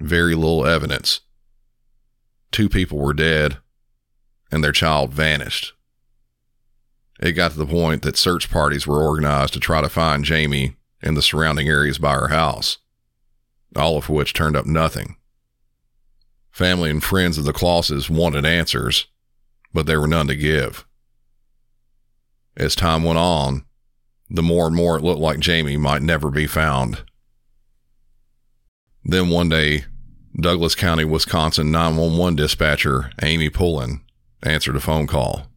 very 0.00 0.34
little 0.34 0.66
evidence. 0.66 1.20
Two 2.50 2.68
people 2.68 2.98
were 2.98 3.14
dead, 3.14 3.58
and 4.50 4.62
their 4.62 4.72
child 4.72 5.12
vanished. 5.12 5.72
It 7.20 7.32
got 7.32 7.52
to 7.52 7.58
the 7.58 7.66
point 7.66 8.02
that 8.02 8.16
search 8.16 8.50
parties 8.50 8.86
were 8.86 9.02
organized 9.02 9.52
to 9.54 9.60
try 9.60 9.80
to 9.80 9.88
find 9.88 10.24
Jayme 10.24 10.76
in 11.02 11.14
the 11.14 11.22
surrounding 11.22 11.68
areas 11.68 11.98
by 11.98 12.14
her 12.14 12.28
house, 12.28 12.78
all 13.76 13.96
of 13.96 14.08
which 14.08 14.32
turned 14.32 14.56
up 14.56 14.66
nothing. 14.66 15.16
Family 16.50 16.90
and 16.90 17.02
friends 17.02 17.38
of 17.38 17.44
the 17.44 17.52
Closses 17.52 18.10
wanted 18.10 18.44
answers, 18.44 19.06
but 19.72 19.86
there 19.86 20.00
were 20.00 20.06
none 20.06 20.26
to 20.28 20.36
give. 20.36 20.86
As 22.56 22.74
time 22.74 23.02
went 23.02 23.18
on, 23.18 23.64
the 24.28 24.42
more 24.42 24.66
and 24.66 24.76
more 24.76 24.96
it 24.96 25.02
looked 25.02 25.20
like 25.20 25.38
Jayme 25.38 25.78
might 25.78 26.02
never 26.02 26.30
be 26.30 26.46
found. 26.46 27.04
Then 29.04 29.30
one 29.30 29.48
day, 29.48 29.84
Douglas 30.40 30.74
County, 30.74 31.04
Wisconsin 31.04 31.70
911 31.70 32.36
dispatcher 32.36 33.10
Amy 33.22 33.50
Pullen 33.50 34.02
answered 34.42 34.76
a 34.76 34.80
phone 34.80 35.06
call. 35.06 35.48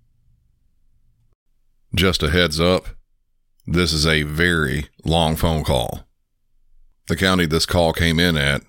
Just 1.95 2.23
a 2.23 2.29
heads 2.29 2.59
up, 2.59 2.87
this 3.65 3.93
is 3.93 4.05
a 4.05 4.23
very 4.23 4.87
long 5.05 5.35
phone 5.35 5.63
call. 5.63 6.07
The 7.07 7.15
county 7.15 7.45
this 7.45 7.65
call 7.65 7.93
came 7.93 8.19
in 8.19 8.35
at 8.35 8.63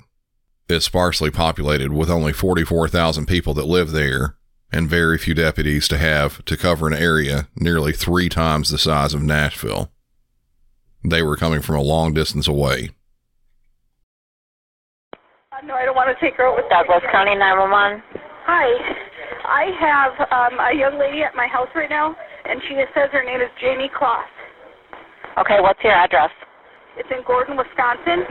is 0.68 0.85
sparsely 0.85 1.30
populated 1.30 1.92
with 1.92 2.11
only 2.11 2.33
44,000 2.33 3.26
people 3.26 3.54
that 3.54 3.66
live 3.66 3.92
there 3.92 4.37
and 4.73 4.90
very 4.90 5.18
few 5.18 5.35
deputies 5.35 5.88
to 5.88 5.99
have 5.99 6.44
to 6.44 6.56
cover 6.56 6.87
an 6.87 6.94
area 6.94 7.49
nearly 7.56 7.92
three 7.92 8.28
times 8.28 8.70
the 8.70 8.78
size 8.78 9.14
of 9.14 9.23
Nashville. 9.23 9.90
They 11.04 11.23
were 11.23 11.37
coming 11.37 11.62
from 11.62 11.76
a 11.76 11.82
long 11.82 12.14
distance 12.14 12.49
away. 12.49 12.90
Uh, 15.52 15.64
no, 15.64 15.75
I 15.75 15.85
don't 15.85 15.94
want 15.94 16.11
to 16.11 16.25
take 16.25 16.37
her 16.37 16.46
out 16.46 16.56
with 16.56 16.66
Douglas 16.68 17.02
County 17.12 17.35
911. 17.35 18.02
Hi. 18.44 18.66
I 19.46 19.70
have 19.78 20.12
um, 20.35 20.58
a 20.58 20.75
young 20.75 20.99
lady 20.99 21.23
at 21.23 21.37
my 21.37 21.46
house 21.46 21.68
right 21.75 21.88
now, 21.88 22.16
and 22.44 22.61
she 22.66 22.75
says 22.94 23.11
her 23.12 23.23
name 23.23 23.40
is 23.40 23.50
Jayme 23.62 23.87
Closs. 23.94 24.26
Okay, 25.38 25.61
what's 25.61 25.78
your 25.85 25.92
address? 25.92 26.30
It's 26.99 27.08
in 27.12 27.23
Gordon, 27.25 27.56
Wisconsin. 27.56 28.26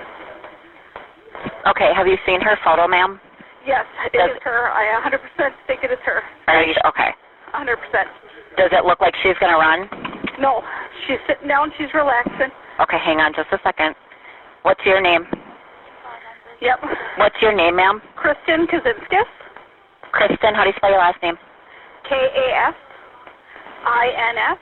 Okay, 1.70 1.92
have 1.96 2.08
you 2.08 2.18
seen 2.26 2.42
her 2.42 2.58
photo, 2.64 2.88
ma'am? 2.88 3.20
Yes, 3.66 3.86
it 4.06 4.14
Does- 4.14 4.32
is 4.32 4.44
her. 4.44 4.70
I 4.72 4.86
100% 5.02 5.54
think 5.68 5.84
it 5.84 5.92
is 5.92 6.00
her. 6.06 6.24
Are 6.48 6.64
you 6.64 6.76
okay? 6.86 7.14
100%. 7.54 8.08
Does 8.58 8.70
it 8.72 8.86
look 8.86 9.00
like 9.02 9.16
she's 9.24 9.38
gonna 9.40 9.58
run? 9.58 9.90
No, 10.40 10.64
she's 11.08 11.20
sitting 11.28 11.48
down. 11.48 11.72
She's 11.78 11.94
relaxing. 11.94 12.52
Okay, 12.80 12.98
hang 13.00 13.20
on 13.20 13.34
just 13.34 13.52
a 13.52 13.60
second. 13.64 13.96
What's 14.64 14.84
your 14.86 15.02
name? 15.02 15.28
Yep. 16.62 16.80
What's 17.18 17.42
your 17.42 17.54
name, 17.54 17.76
ma'am? 17.76 18.02
Kristen 18.16 18.68
Kasinskas. 18.68 19.26
Kristen, 20.12 20.56
how 20.56 20.64
do 20.64 20.70
you 20.70 20.76
spell 20.78 20.90
your 20.90 21.00
last 21.00 21.22
name? 21.22 21.38
K 22.08 22.16
A 22.16 22.56
S 22.70 22.76
I 23.86 24.08
N 24.30 24.38
S 24.38 24.58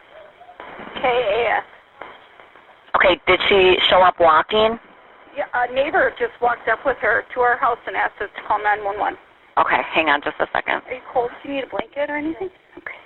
K 0.96 1.02
A 1.08 1.52
S. 1.58 1.64
Okay, 2.96 3.20
did 3.28 3.40
she 3.50 3.78
show 3.90 4.02
up 4.02 4.20
walking? 4.20 4.80
Yeah, 5.36 5.50
a 5.54 5.74
neighbor 5.74 6.14
just 6.20 6.34
walked 6.42 6.70
up 6.70 6.80
with 6.86 6.98
her 7.02 7.24
to 7.34 7.40
our 7.42 7.58
house 7.58 7.82
and 7.88 7.96
asked 7.96 8.22
us 8.22 8.30
to 8.38 8.42
call 8.48 8.62
911. 8.62 9.18
Okay, 9.58 9.82
hang 9.94 10.10
on 10.10 10.22
just 10.22 10.38
a 10.40 10.46
second. 10.54 10.82
Are 10.86 10.94
you 10.94 11.02
cold? 11.14 11.30
Do 11.42 11.50
you 11.50 11.56
need 11.58 11.66
a 11.66 11.70
blanket 11.74 12.10
or 12.10 12.18
anything? 12.18 12.50
Okay. 12.78 13.02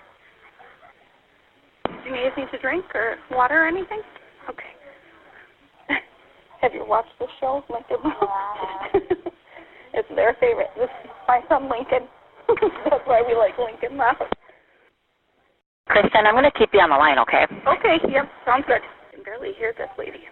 Do 1.87 2.03
you 2.07 2.15
need 2.15 2.27
anything 2.27 2.47
to 2.51 2.59
drink 2.59 2.83
or 2.95 3.15
water 3.31 3.63
or 3.63 3.67
anything? 3.67 4.03
Okay. 4.49 4.71
Have 6.61 6.73
you 6.73 6.83
watched 6.87 7.15
the 7.19 7.27
show, 7.39 7.63
Lincoln? 7.71 7.99
it's 9.93 10.07
their 10.15 10.35
favorite. 10.39 10.71
This 10.75 10.91
is 11.03 11.11
my 11.27 11.39
son 11.47 11.71
Lincoln. 11.71 12.07
That's 12.91 13.03
why 13.07 13.23
we 13.23 13.35
like 13.35 13.55
Lincoln 13.59 13.95
Mouse. 13.95 14.19
Kristen, 15.87 16.27
I'm 16.27 16.35
gonna 16.35 16.51
keep 16.51 16.69
you 16.73 16.79
on 16.79 16.91
the 16.91 16.99
line, 16.99 17.19
okay? 17.19 17.47
Okay, 17.47 18.03
yep, 18.11 18.27
sounds 18.45 18.65
good. 18.67 18.83
I 18.83 19.15
can 19.15 19.23
barely 19.23 19.51
hear 19.55 19.73
this 19.77 19.91
lady. 19.97 20.27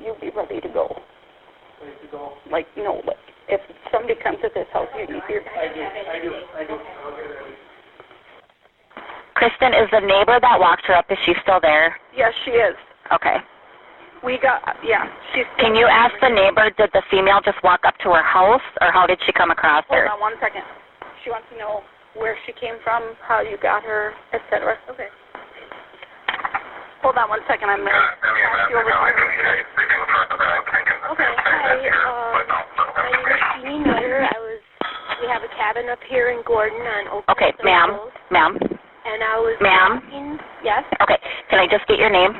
You 0.00 0.16
be 0.20 0.30
ready 0.34 0.60
to 0.60 0.68
go. 0.68 0.96
Ready 1.80 1.96
to 2.02 2.08
go? 2.10 2.32
Like, 2.50 2.66
you 2.76 2.84
know, 2.84 3.02
like, 3.06 3.20
if 3.48 3.60
somebody 3.92 4.14
comes 4.22 4.38
to 4.42 4.48
this 4.54 4.66
house, 4.72 4.88
you 4.96 5.04
need 5.06 5.22
your... 5.28 5.42
I 5.44 5.68
do, 5.74 5.80
I 5.84 6.18
do, 6.22 6.30
I 6.56 6.64
do. 6.64 6.76
Kristen, 9.34 9.72
is 9.72 9.88
the 9.92 10.00
neighbor 10.00 10.38
that 10.40 10.56
walked 10.60 10.86
her 10.86 10.94
up, 10.96 11.06
is 11.10 11.18
she 11.24 11.32
still 11.42 11.60
there? 11.60 11.96
Yes, 12.16 12.32
she 12.44 12.52
is. 12.52 12.76
Okay. 13.12 13.36
We 14.24 14.38
got, 14.40 14.60
yeah, 14.84 15.08
she's... 15.34 15.44
Can 15.58 15.74
you 15.74 15.86
ask 15.86 16.12
the 16.20 16.28
neighbor, 16.28 16.68
did 16.76 16.90
the 16.92 17.02
female 17.10 17.40
just 17.44 17.56
walk 17.64 17.80
up 17.84 17.96
to 18.04 18.10
her 18.12 18.22
house, 18.22 18.64
or 18.80 18.92
how 18.92 19.06
did 19.06 19.18
she 19.24 19.32
come 19.32 19.50
across 19.50 19.84
Hold 19.88 20.00
her? 20.00 20.10
on 20.12 20.20
one 20.20 20.34
second. 20.40 20.62
She 21.24 21.30
wants 21.30 21.48
to 21.52 21.58
know 21.58 21.80
where 22.16 22.36
she 22.46 22.52
came 22.52 22.76
from, 22.84 23.16
how 23.26 23.40
you 23.40 23.56
got 23.62 23.82
her, 23.82 24.12
etc. 24.32 24.76
Okay. 24.90 25.08
Hold 27.02 27.16
on 27.16 27.28
one 27.28 27.40
second. 27.48 27.70
I'm 27.70 27.80
going 27.80 27.92
to 27.92 28.00
pass 28.20 28.70
you 28.70 28.76
over 28.76 28.90
to 28.90 28.96
her. 28.96 29.14
Okay, 31.10 31.32
hi. 31.40 31.80
Um, 32.04 32.44
my 32.96 33.08
name 33.08 33.24
is 33.24 33.40
Jeannie 33.56 33.84
Nutter. 33.84 34.20
I 34.28 34.38
was. 34.38 34.60
We 35.20 35.28
have 35.28 35.42
a 35.42 35.48
cabin 35.56 35.88
up 35.90 35.98
here 36.08 36.30
in 36.30 36.42
Gordon 36.46 36.80
on 36.80 37.08
Oak. 37.08 37.24
Okay, 37.30 37.52
Hill 37.56 37.64
ma'am, 37.64 37.88
Hills, 37.90 38.12
ma'am. 38.30 38.52
And 38.60 39.20
I 39.24 39.36
was. 39.40 39.56
Ma'am? 39.60 40.00
walking- 40.04 40.38
Yes. 40.62 40.84
Okay, 41.00 41.16
can 41.48 41.58
I 41.58 41.66
just 41.66 41.86
get 41.88 41.98
your 41.98 42.10
name? 42.10 42.32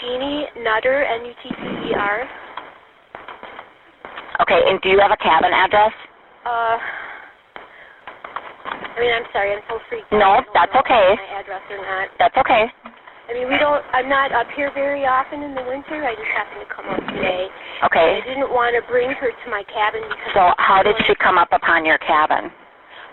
Jeannie 0.00 0.46
Nutter, 0.60 1.04
N-U-T-T-E-R. 1.04 2.28
Okay, 4.42 4.60
and 4.68 4.80
do 4.82 4.88
you 4.90 5.00
have 5.00 5.10
a 5.10 5.16
cabin 5.16 5.52
address? 5.52 5.92
Uh. 6.44 6.76
I 8.92 9.00
mean, 9.00 9.12
I'm 9.12 9.24
sorry. 9.32 9.52
I'm 9.56 9.62
so 9.68 9.78
freaked. 9.88 10.12
No, 10.12 10.36
out. 10.36 10.44
I 10.44 10.44
don't 10.44 10.52
that's 10.52 10.74
know 10.74 10.80
if 10.80 10.84
okay. 10.84 11.16
My 11.16 11.40
address 11.40 11.62
or 11.70 11.78
not. 11.80 12.08
That's 12.18 12.36
okay. 12.36 12.64
I 13.30 13.34
mean, 13.34 13.46
we 13.46 13.56
don't. 13.58 13.82
I'm 13.94 14.08
not 14.10 14.34
up 14.34 14.50
here 14.56 14.70
very 14.74 15.06
often 15.06 15.42
in 15.42 15.54
the 15.54 15.62
winter. 15.62 16.02
I 16.02 16.14
just 16.18 16.32
happened 16.34 16.62
to 16.66 16.70
come 16.70 16.86
up 16.90 17.02
today. 17.06 17.46
Okay. 17.86 18.18
I 18.18 18.22
didn't 18.26 18.50
want 18.50 18.74
to 18.74 18.82
bring 18.90 19.10
her 19.14 19.30
to 19.30 19.46
my 19.50 19.62
cabin 19.70 20.02
because. 20.10 20.34
So 20.34 20.42
how 20.58 20.82
did 20.82 20.98
she 21.06 21.14
come 21.22 21.38
up 21.38 21.54
upon 21.54 21.86
your 21.86 21.98
cabin? 22.02 22.50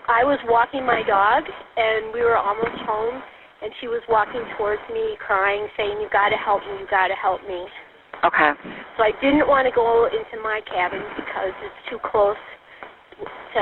I 0.10 0.26
was 0.26 0.42
walking 0.50 0.82
my 0.82 1.06
dog, 1.06 1.46
and 1.46 2.10
we 2.10 2.26
were 2.26 2.38
almost 2.38 2.74
home, 2.90 3.22
and 3.62 3.70
she 3.78 3.88
was 3.88 4.02
walking 4.10 4.42
towards 4.58 4.82
me, 4.90 5.14
crying, 5.22 5.70
saying, 5.78 6.02
"You 6.02 6.10
got 6.10 6.34
to 6.34 6.40
help 6.42 6.66
me! 6.66 6.82
You 6.82 6.88
got 6.90 7.14
to 7.14 7.18
help 7.18 7.46
me!" 7.46 7.70
Okay. 8.26 8.52
So 8.98 9.06
I 9.06 9.14
didn't 9.22 9.46
want 9.46 9.70
to 9.70 9.74
go 9.74 10.10
into 10.10 10.42
my 10.42 10.60
cabin 10.66 11.06
because 11.16 11.54
it's 11.62 11.82
too 11.88 12.02
close 12.02 12.42
to 13.22 13.62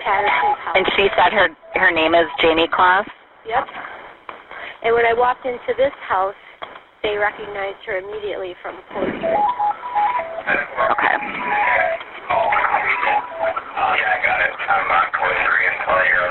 Patterson's 0.00 0.58
house. 0.64 0.74
And 0.74 0.86
she 0.96 1.06
said 1.14 1.36
her 1.36 1.52
her 1.76 1.92
name 1.92 2.16
is 2.16 2.26
Jayme 2.40 2.70
Closs. 2.72 3.06
Yep. 3.46 3.68
And 4.84 4.94
when 4.94 5.06
I 5.06 5.14
walked 5.14 5.46
into 5.46 5.72
this 5.76 5.92
house, 6.08 6.34
they 7.02 7.16
recognized 7.16 7.78
her 7.86 7.98
immediately 7.98 8.54
from 8.62 8.80
Porter. 8.90 9.14
Okay. 9.14 9.26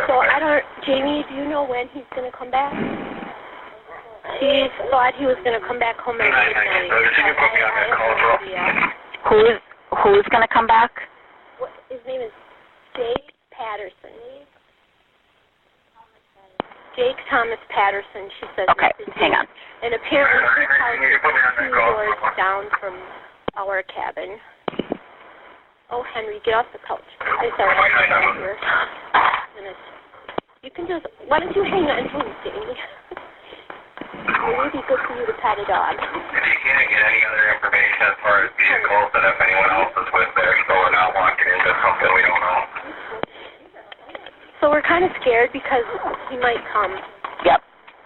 So 0.08 0.14
I 0.20 0.38
don't. 0.40 0.64
Jayme, 0.84 1.28
do 1.30 1.36
you 1.36 1.48
know 1.48 1.64
when 1.64 1.88
he's 1.94 2.08
going 2.16 2.30
to 2.30 2.38
come 2.38 2.52
back? 2.52 2.74
She 4.40 4.68
thought 4.90 5.14
he 5.18 5.26
was 5.26 5.38
going 5.44 5.60
to 5.60 5.66
come 5.68 5.80
back 5.80 5.98
home 6.00 6.20
at 6.20 6.26
midnight. 6.26 6.56
I, 6.56 6.62
I 6.62 6.80
have 6.80 6.88
no 6.88 6.98
idea. 8.42 9.02
Who's 9.30 9.60
who's 10.04 10.26
gonna 10.32 10.48
come 10.52 10.68
back? 10.68 10.92
What, 11.60 11.70
his 11.90 12.00
name 12.08 12.22
is 12.22 12.32
Dave 12.96 13.28
Patterson. 13.52 14.48
Jake 16.96 17.16
Thomas 17.32 17.60
Patterson, 17.72 18.28
she 18.40 18.46
says. 18.56 18.68
Okay, 18.76 18.92
hang 19.16 19.32
on. 19.32 19.48
And 19.84 19.96
apparently 19.96 20.44
his 20.60 20.72
house 20.76 21.00
is 21.00 21.20
two 21.56 21.72
doors 21.72 22.20
down 22.36 22.68
from 22.80 23.00
our 23.56 23.84
cabin. 23.88 24.36
Oh, 25.92 26.04
Henry, 26.16 26.40
get 26.44 26.56
off 26.56 26.68
the 26.72 26.80
couch. 26.88 27.04
It's 27.44 27.56
all 27.60 27.68
right. 27.68 27.92
I'm 27.96 28.12
right 28.12 28.36
here. 28.38 28.58
You 30.64 30.70
can 30.70 30.86
just, 30.86 31.10
why 31.26 31.42
don't 31.42 31.56
you 31.58 31.66
hang 31.66 31.90
on 31.90 32.06
to 32.06 32.18
him, 32.22 32.30
Jayme? 32.46 32.76
it 34.22 34.54
would 34.62 34.72
be 34.72 34.84
good 34.86 35.02
for 35.10 35.18
you 35.18 35.26
to 35.26 35.36
pet 35.42 35.58
a 35.58 35.66
dog. 35.66 35.98
If 35.98 36.46
you 36.46 36.58
can't 36.62 36.86
get 36.86 37.02
any 37.02 37.22
other 37.26 37.46
information 37.58 38.02
as 38.14 38.18
far 38.22 38.46
as 38.46 38.54
vehicles 38.62 39.10
and 39.10 39.26
if 39.26 39.38
anyone 39.42 39.72
else 39.74 39.90
is 39.98 40.10
with 40.14 40.32
there, 40.38 40.54
so 40.70 40.72
we're 40.78 40.94
not 40.94 41.18
walking 41.18 41.50
into 41.50 41.72
something 41.82 42.10
we 42.14 42.22
don't 42.30 42.44
know. 42.46 42.60
So 44.62 44.70
we're 44.70 44.86
kind 44.86 45.04
of 45.04 45.12
scared 45.22 45.50
because 45.52 45.84
he 46.30 46.38
might 46.38 46.62
come. 46.72 46.94
Yep. 47.44 47.60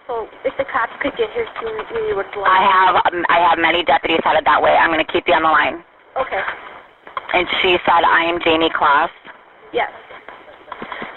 So 0.08 0.26
if 0.48 0.56
the 0.56 0.64
cops 0.72 0.96
could 1.04 1.12
get 1.20 1.28
here 1.36 1.46
soon, 1.60 1.76
we 1.92 2.16
would 2.16 2.32
like. 2.32 2.48
I 2.48 2.64
have 2.64 2.94
um, 2.96 3.20
I 3.28 3.44
have 3.44 3.60
many 3.60 3.84
deputies 3.84 4.24
headed 4.24 4.48
that 4.48 4.60
way. 4.60 4.72
I'm 4.72 4.90
gonna 4.90 5.04
keep 5.04 5.28
you 5.28 5.36
on 5.36 5.44
the 5.44 5.52
line. 5.52 5.84
Okay. 6.16 6.40
And 7.36 7.46
she 7.60 7.76
said 7.84 8.02
I 8.08 8.24
am 8.24 8.40
Jayme 8.40 8.72
Closs. 8.72 9.10
Yes. 9.72 9.92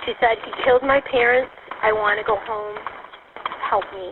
She 0.05 0.13
said, 0.19 0.41
he 0.43 0.51
killed 0.65 0.81
my 0.81 0.99
parents. 0.99 1.51
I 1.83 1.93
want 1.93 2.17
to 2.19 2.25
go 2.25 2.35
home. 2.43 2.75
Help 3.69 3.85
me. 3.93 4.11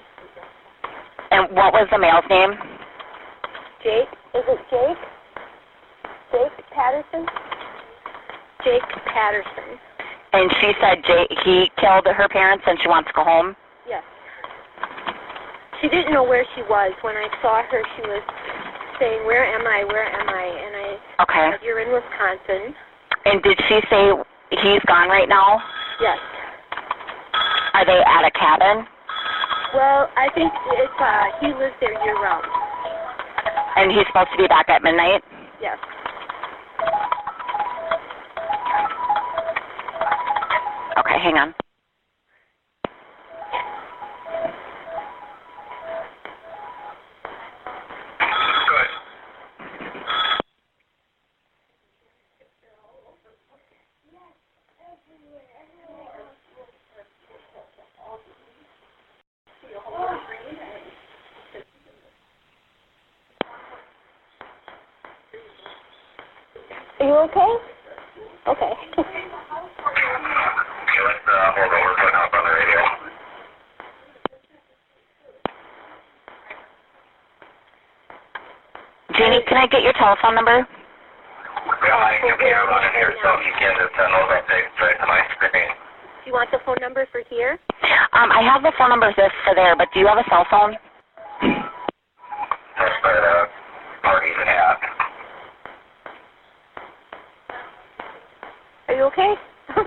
And 1.32 1.50
what 1.56 1.74
was 1.74 1.88
the 1.92 1.98
male's 1.98 2.24
name? 2.30 2.54
Jake? 3.84 4.08
Is 4.36 4.46
it 4.48 4.60
Jake? 4.70 5.02
Jake 6.32 6.66
Patterson? 6.72 7.26
Jake 8.63 8.88
Patterson. 9.12 9.80
And 10.34 10.52
she 10.62 10.72
said 10.82 11.04
Jay, 11.08 11.26
he 11.46 11.72
killed 11.80 12.06
her 12.06 12.28
parents 12.30 12.63
and 12.68 12.78
she 12.82 12.88
wants 12.88 13.08
to 13.10 13.13
go 13.16 13.24
home. 13.24 13.56
Yes. 13.88 14.04
She 15.82 15.88
didn't 15.88 16.12
know 16.13 16.24
where 16.24 16.46
she 16.56 16.62
was. 16.68 16.92
When 17.02 17.16
I 17.16 17.28
saw 17.42 17.63
her, 17.63 17.82
she 17.96 18.02
was 18.04 18.24
saying, 19.00 19.26
Where 19.26 19.46
am 19.46 19.63
I? 19.66 19.86
Where 19.88 20.04
am 20.10 20.28
I? 20.28 20.46
And 20.46 20.74
I 20.76 20.88
Okay. 21.24 21.46
said, 21.56 21.63
You're 21.63 21.80
in 21.80 21.94
Wisconsin. 21.94 22.76
And 23.26 23.42
did 23.44 23.58
she 23.70 23.80
say 23.90 24.12
he's 24.62 24.84
gone 24.88 25.08
right 25.10 25.30
now? 25.30 25.62
Yes. 26.02 26.18
Are 27.74 27.86
they 27.86 28.00
at 28.04 28.24
a 28.26 28.32
cabin? 28.36 28.86
Well, 29.76 30.10
I 30.18 30.28
think 30.34 30.52
it's, 30.80 31.00
uh, 31.00 31.24
he 31.42 31.48
lives 31.54 31.76
there 31.80 31.94
year 32.04 32.16
round. 32.20 32.46
And 33.78 33.92
he's 33.92 34.08
supposed 34.08 34.32
to 34.34 34.38
be 34.42 34.48
back 34.48 34.70
at 34.70 34.82
midnight? 34.82 35.22
Yes. 35.62 35.78
Okay, 40.98 41.20
hang 41.20 41.38
on. 41.38 41.54
Are 67.00 67.06
you 67.06 67.14
okay? 67.14 67.56
Okay 68.48 68.74
let's 71.08 71.20
uh, 71.30 71.52
hold 71.56 71.72
over. 71.72 71.88
We're 71.88 71.96
putting 71.96 72.20
up 72.20 72.34
on 72.34 72.44
the 72.44 72.52
radio. 72.52 72.82
Jeannie, 79.28 79.44
can 79.44 79.58
I 79.60 79.68
get 79.68 79.84
your 79.84 79.92
telephone 80.00 80.36
number? 80.36 80.63
We 80.63 81.88
have 81.92 82.00
my 82.00 82.16
computer 82.24 82.63
running 82.63 82.96
here, 82.96 83.12
so 83.20 83.28
if 83.36 83.44
you 83.44 83.52
can 83.60 83.76
just 83.76 83.92
send 84.00 84.08
those 84.16 84.32
updates 84.32 84.72
right 84.80 84.96
to 85.04 85.04
my 85.04 85.20
screen. 85.36 85.68
Do 86.24 86.32
you 86.32 86.32
want 86.32 86.48
the 86.48 86.63
phone 86.63 86.80
number 86.80 87.04
for 87.12 87.20
here? 87.28 87.60
Um, 88.16 88.32
I 88.32 88.40
have 88.40 88.63
the 88.63 88.72
phone 88.80 88.88
number 88.88 89.12
this 89.20 89.28
for 89.44 89.52
there, 89.52 89.76
but 89.76 89.92
do 89.92 90.00
you 90.00 90.08
have 90.08 90.16
a 90.16 90.24
cell 90.32 90.48
phone? 90.48 90.80
That's 91.44 92.96
where 93.04 93.20
the 93.20 93.52
party's 94.00 94.40
at. 94.48 94.80
Are 98.88 98.96
you 98.96 99.04
okay? 99.12 99.36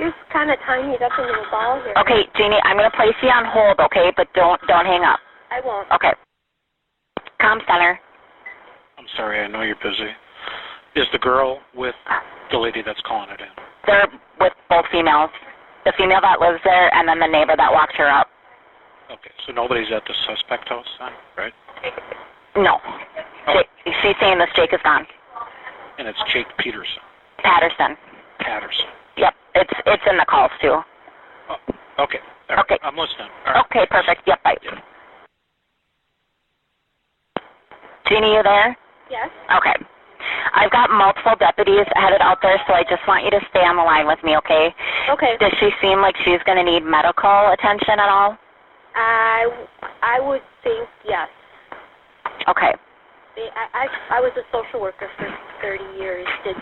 You're 0.00 0.16
kind 0.32 0.48
of 0.48 0.56
tying 0.64 0.88
it 0.96 1.02
up 1.04 1.12
into 1.20 1.36
a 1.36 1.44
ball 1.52 1.84
here. 1.84 1.92
Okay, 2.00 2.24
Jeannie, 2.32 2.64
I'm 2.64 2.80
gonna 2.80 2.96
place 2.96 3.12
you 3.20 3.28
on 3.28 3.44
hold, 3.44 3.76
okay? 3.92 4.08
But 4.16 4.32
don't 4.32 4.56
don't 4.64 4.88
hang 4.88 5.04
up. 5.04 5.20
I 5.52 5.60
won't. 5.60 5.92
Okay. 5.92 6.16
Com 7.44 7.60
center. 7.68 8.00
Sorry, 9.18 9.40
I 9.40 9.48
know 9.48 9.62
you're 9.62 9.74
busy. 9.82 10.14
Is 10.94 11.06
the 11.12 11.18
girl 11.18 11.58
with 11.74 11.94
the 12.52 12.58
lady 12.58 12.82
that's 12.86 13.00
calling 13.04 13.28
it 13.30 13.40
in? 13.40 13.50
They're 13.84 14.06
with 14.38 14.52
both 14.70 14.84
females. 14.92 15.30
The 15.84 15.92
female 15.98 16.20
that 16.22 16.38
lives 16.38 16.60
there 16.62 16.94
and 16.94 17.08
then 17.08 17.18
the 17.18 17.26
neighbor 17.26 17.54
that 17.56 17.72
walked 17.72 17.96
her 17.96 18.08
up. 18.08 18.28
Okay, 19.10 19.30
so 19.44 19.52
nobody's 19.52 19.90
at 19.90 20.02
the 20.06 20.14
suspect 20.26 20.68
house 20.68 20.86
then, 21.00 21.10
right? 21.36 21.52
No. 22.56 22.78
Oh. 22.78 23.54
Jake, 23.54 23.68
she's 24.02 24.14
saying 24.20 24.38
this 24.38 24.50
Jake 24.54 24.72
is 24.72 24.80
gone. 24.84 25.06
And 25.98 26.06
it's 26.06 26.18
Jake 26.32 26.46
Peterson, 26.58 27.02
Patterson. 27.42 27.96
Patterson. 28.38 28.86
Yep. 29.16 29.34
It's 29.56 29.72
it's 29.86 30.02
in 30.08 30.16
the 30.16 30.26
calls 30.28 30.52
too. 30.62 30.78
Oh, 31.50 31.56
okay, 31.98 32.20
right, 32.48 32.58
Okay. 32.60 32.78
I'm 32.82 32.96
listening. 32.96 33.26
Right. 33.46 33.64
Okay, 33.66 33.86
perfect. 33.90 34.22
Yep, 34.26 34.42
bye. 34.44 34.56
Yeah. 34.62 34.78
Jeannie, 38.06 38.34
you 38.34 38.42
there? 38.44 38.76
Yes. 39.10 39.28
Okay. 39.56 39.74
I've 40.54 40.70
got 40.70 40.90
multiple 40.90 41.34
deputies 41.38 41.86
headed 41.94 42.20
out 42.20 42.38
there, 42.42 42.60
so 42.66 42.74
I 42.74 42.82
just 42.82 43.02
want 43.06 43.24
you 43.24 43.30
to 43.30 43.40
stay 43.50 43.60
on 43.60 43.76
the 43.76 43.82
line 43.82 44.06
with 44.06 44.18
me, 44.24 44.36
okay? 44.38 44.74
Okay. 45.10 45.36
Does 45.40 45.52
she 45.60 45.70
seem 45.80 46.00
like 46.00 46.16
she's 46.24 46.42
going 46.44 46.58
to 46.58 46.64
need 46.66 46.82
medical 46.84 47.52
attention 47.52 48.00
at 48.00 48.08
all? 48.08 48.36
I, 48.94 49.46
I 50.02 50.20
would 50.20 50.42
think 50.64 50.88
yes. 51.06 51.28
Okay. 52.48 52.72
I, 53.38 53.86
I, 53.86 54.18
I 54.18 54.20
was 54.20 54.32
a 54.34 54.42
social 54.50 54.80
worker 54.80 55.06
for 55.16 55.30
30 55.62 55.84
years. 55.98 56.26
Did 56.44 56.56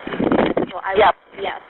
so 0.70 0.78
I 0.84 0.94
Yep. 0.96 1.14
would, 1.32 1.42
yes. 1.42 1.60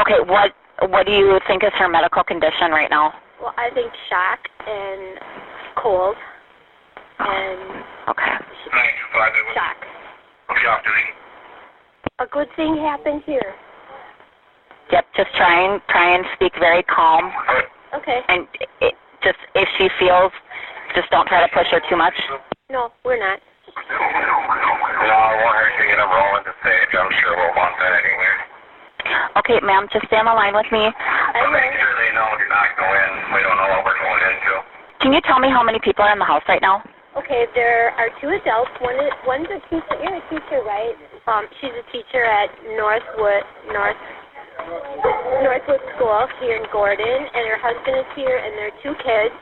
Okay, 0.00 0.20
what 0.24 0.52
what 0.88 1.06
do 1.06 1.12
you 1.12 1.38
think 1.46 1.64
is 1.64 1.72
her 1.76 1.88
medical 1.88 2.22
condition 2.24 2.70
right 2.70 2.88
now? 2.88 3.12
Well, 3.40 3.52
I 3.56 3.68
think 3.74 3.92
shock 4.08 4.40
and 4.66 5.18
cold 5.76 6.16
and 7.18 7.84
Okay. 8.08 8.36
sh- 8.64 8.70
925, 10.48 10.50
it 10.50 10.52
was 10.52 10.58
shock. 10.62 10.82
shock. 10.84 11.16
A 12.18 12.26
good 12.30 12.48
thing 12.56 12.76
happened 12.76 13.22
here. 13.26 13.54
Yep, 14.92 15.04
just 15.16 15.30
try 15.36 15.66
and 15.66 15.82
try 15.90 16.14
and 16.14 16.24
speak 16.38 16.52
very 16.62 16.82
calm 16.86 17.32
Okay. 17.90 18.20
and 18.28 18.46
it, 18.80 18.94
just 19.22 19.38
if 19.58 19.66
she 19.78 19.90
feels 19.98 20.30
just 20.94 21.10
don't 21.10 21.26
try 21.26 21.42
to 21.42 21.50
push 21.50 21.66
her 21.74 21.82
too 21.90 21.96
much. 21.98 22.14
No, 22.70 22.94
we're 23.04 23.18
not. 23.18 23.42
No, 23.66 25.16
I 25.18 25.34
want 25.42 25.56
her 25.58 25.68
to 25.74 25.84
get 25.90 25.98
a 25.98 26.06
roll 26.06 26.38
into 26.38 26.54
stage. 26.62 26.90
I'm 26.94 27.10
sure 27.20 27.34
we'll 27.34 27.56
want 27.58 27.74
that 27.82 27.92
anyway. 27.98 28.32
Okay, 29.42 29.58
ma'am, 29.66 29.90
just 29.92 30.06
stay 30.06 30.16
on 30.16 30.26
the 30.30 30.34
line 30.34 30.54
with 30.54 30.70
me. 30.70 30.86
I 30.86 31.42
Make 31.50 31.74
sure 31.74 31.94
they 31.98 32.14
know 32.14 32.26
do 32.38 32.46
not 32.46 32.68
go 32.78 32.86
in. 32.86 33.10
We 33.34 33.42
don't 33.42 33.58
know 33.58 33.68
what 33.76 33.82
we're 33.84 33.98
going 33.98 34.22
into. 34.30 34.52
Can 35.02 35.10
you 35.12 35.20
tell 35.26 35.38
me 35.42 35.50
how 35.50 35.62
many 35.66 35.78
people 35.82 36.06
are 36.06 36.12
in 36.14 36.18
the 36.22 36.24
house 36.26 36.42
right 36.48 36.62
now? 36.62 36.82
Okay, 37.16 37.46
there 37.54 37.96
are 37.96 38.12
two 38.20 38.28
adults. 38.28 38.70
One 38.80 38.94
is 39.00 39.12
one's 39.24 39.48
a 39.48 39.56
teacher. 39.72 39.96
You're 40.04 40.20
a 40.20 40.24
teacher, 40.28 40.60
right? 40.68 40.92
Um, 41.26 41.48
she's 41.60 41.72
a 41.72 41.86
teacher 41.90 42.20
at 42.22 42.52
Northwood 42.76 43.40
North 43.72 43.96
Northwood 45.40 45.80
School 45.96 46.28
here 46.40 46.56
in 46.60 46.66
Gordon, 46.70 47.06
and 47.08 47.44
her 47.48 47.56
husband 47.56 48.04
is 48.04 48.10
here, 48.14 48.36
and 48.36 48.52
there 48.52 48.68
are 48.68 48.78
two 48.84 48.92
kids. 49.00 49.32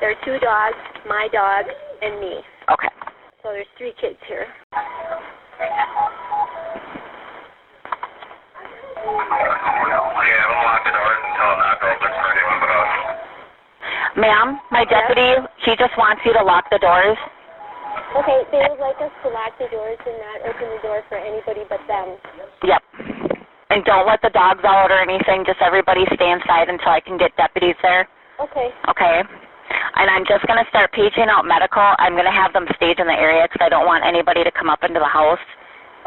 There 0.00 0.12
are 0.12 0.20
two 0.28 0.36
dogs, 0.44 0.76
my 1.08 1.28
dog, 1.32 1.64
and 2.02 2.20
me. 2.20 2.44
Okay. 2.68 2.92
So 3.42 3.48
there's 3.48 3.66
three 3.78 3.94
kids 3.98 4.20
here. 4.28 4.46
Yeah, 10.20 10.44
we'll 10.52 10.68
lock 10.68 10.84
the 10.84 10.92
doors 10.92 11.20
until 11.32 11.52
not 11.64 11.80
open 11.80 12.12
for 12.12 12.28
anyone 12.28 12.60
but 12.60 12.70
us. 12.76 12.92
Ma'am, 14.16 14.58
my 14.72 14.84
deputy, 14.88 15.44
he 15.60 15.76
just 15.76 15.92
wants 16.00 16.24
you 16.24 16.32
to 16.32 16.42
lock 16.42 16.64
the 16.72 16.80
doors. 16.80 17.20
Okay, 18.16 18.48
they 18.48 18.64
would 18.64 18.80
like 18.80 18.96
us 19.04 19.12
to 19.20 19.28
lock 19.28 19.52
the 19.60 19.68
doors 19.68 20.00
and 20.08 20.16
not 20.16 20.38
open 20.48 20.72
the 20.72 20.80
door 20.80 21.04
for 21.08 21.20
anybody 21.20 21.68
but 21.68 21.80
them. 21.84 22.16
Yep. 22.64 22.80
And 23.68 23.84
don't 23.84 24.06
let 24.06 24.22
the 24.22 24.32
dogs 24.32 24.64
out 24.64 24.88
or 24.88 24.96
anything. 24.96 25.44
Just 25.44 25.60
everybody 25.60 26.08
stay 26.14 26.32
inside 26.32 26.72
until 26.72 26.88
I 26.88 27.00
can 27.00 27.18
get 27.18 27.36
deputies 27.36 27.76
there. 27.82 28.08
Okay. 28.40 28.72
Okay. 28.88 29.20
And 30.00 30.08
I'm 30.08 30.24
just 30.24 30.46
going 30.46 30.62
to 30.62 30.68
start 30.70 30.92
paging 30.92 31.28
out 31.28 31.44
medical. 31.44 31.84
I'm 31.98 32.16
going 32.16 32.28
to 32.28 32.32
have 32.32 32.52
them 32.52 32.64
stage 32.76 32.96
in 32.96 33.06
the 33.06 33.18
area 33.18 33.44
because 33.44 33.60
I 33.60 33.68
don't 33.68 33.84
want 33.84 34.04
anybody 34.04 34.44
to 34.44 34.52
come 34.52 34.70
up 34.70 34.80
into 34.80 35.00
the 35.00 35.12
house 35.12 35.42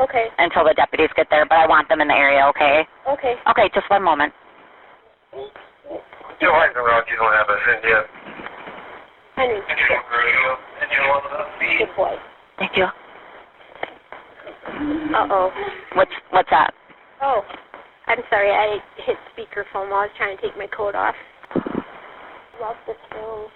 Okay. 0.01 0.33
until 0.39 0.63
the 0.63 0.73
deputies 0.73 1.09
get 1.15 1.27
there, 1.29 1.45
but 1.45 1.59
I 1.59 1.67
want 1.67 1.89
them 1.89 2.01
in 2.01 2.07
the 2.07 2.15
area, 2.15 2.47
okay? 2.55 2.87
Okay. 3.05 3.35
Okay, 3.49 3.69
just 3.75 3.89
one 3.89 4.01
moment. 4.01 4.33
Joe 5.89 6.53
Eisenroth, 6.53 7.09
you 7.09 7.17
don't 7.17 7.33
have 7.33 7.49
us 7.49 7.63
in 7.67 7.89
yet. 7.89 8.05
Henry, 9.35 9.61
Engine 9.69 9.99
good 11.79 11.95
boy. 11.95 12.15
Thank 12.57 12.75
you. 12.75 12.85
Uh-oh. 15.15 15.51
What's 15.95 16.11
what's 16.31 16.49
that? 16.51 16.73
Oh, 17.21 17.41
I'm 18.07 18.19
sorry. 18.29 18.51
I 18.51 18.77
hit 19.05 19.17
speakerphone 19.35 19.89
while 19.89 20.03
I 20.03 20.11
was 20.11 20.15
trying 20.17 20.37
to 20.37 20.41
take 20.41 20.57
my 20.57 20.67
coat 20.67 20.95
off. 20.95 21.15
Love 22.59 22.75
this 22.85 22.99
room. 23.15 23.47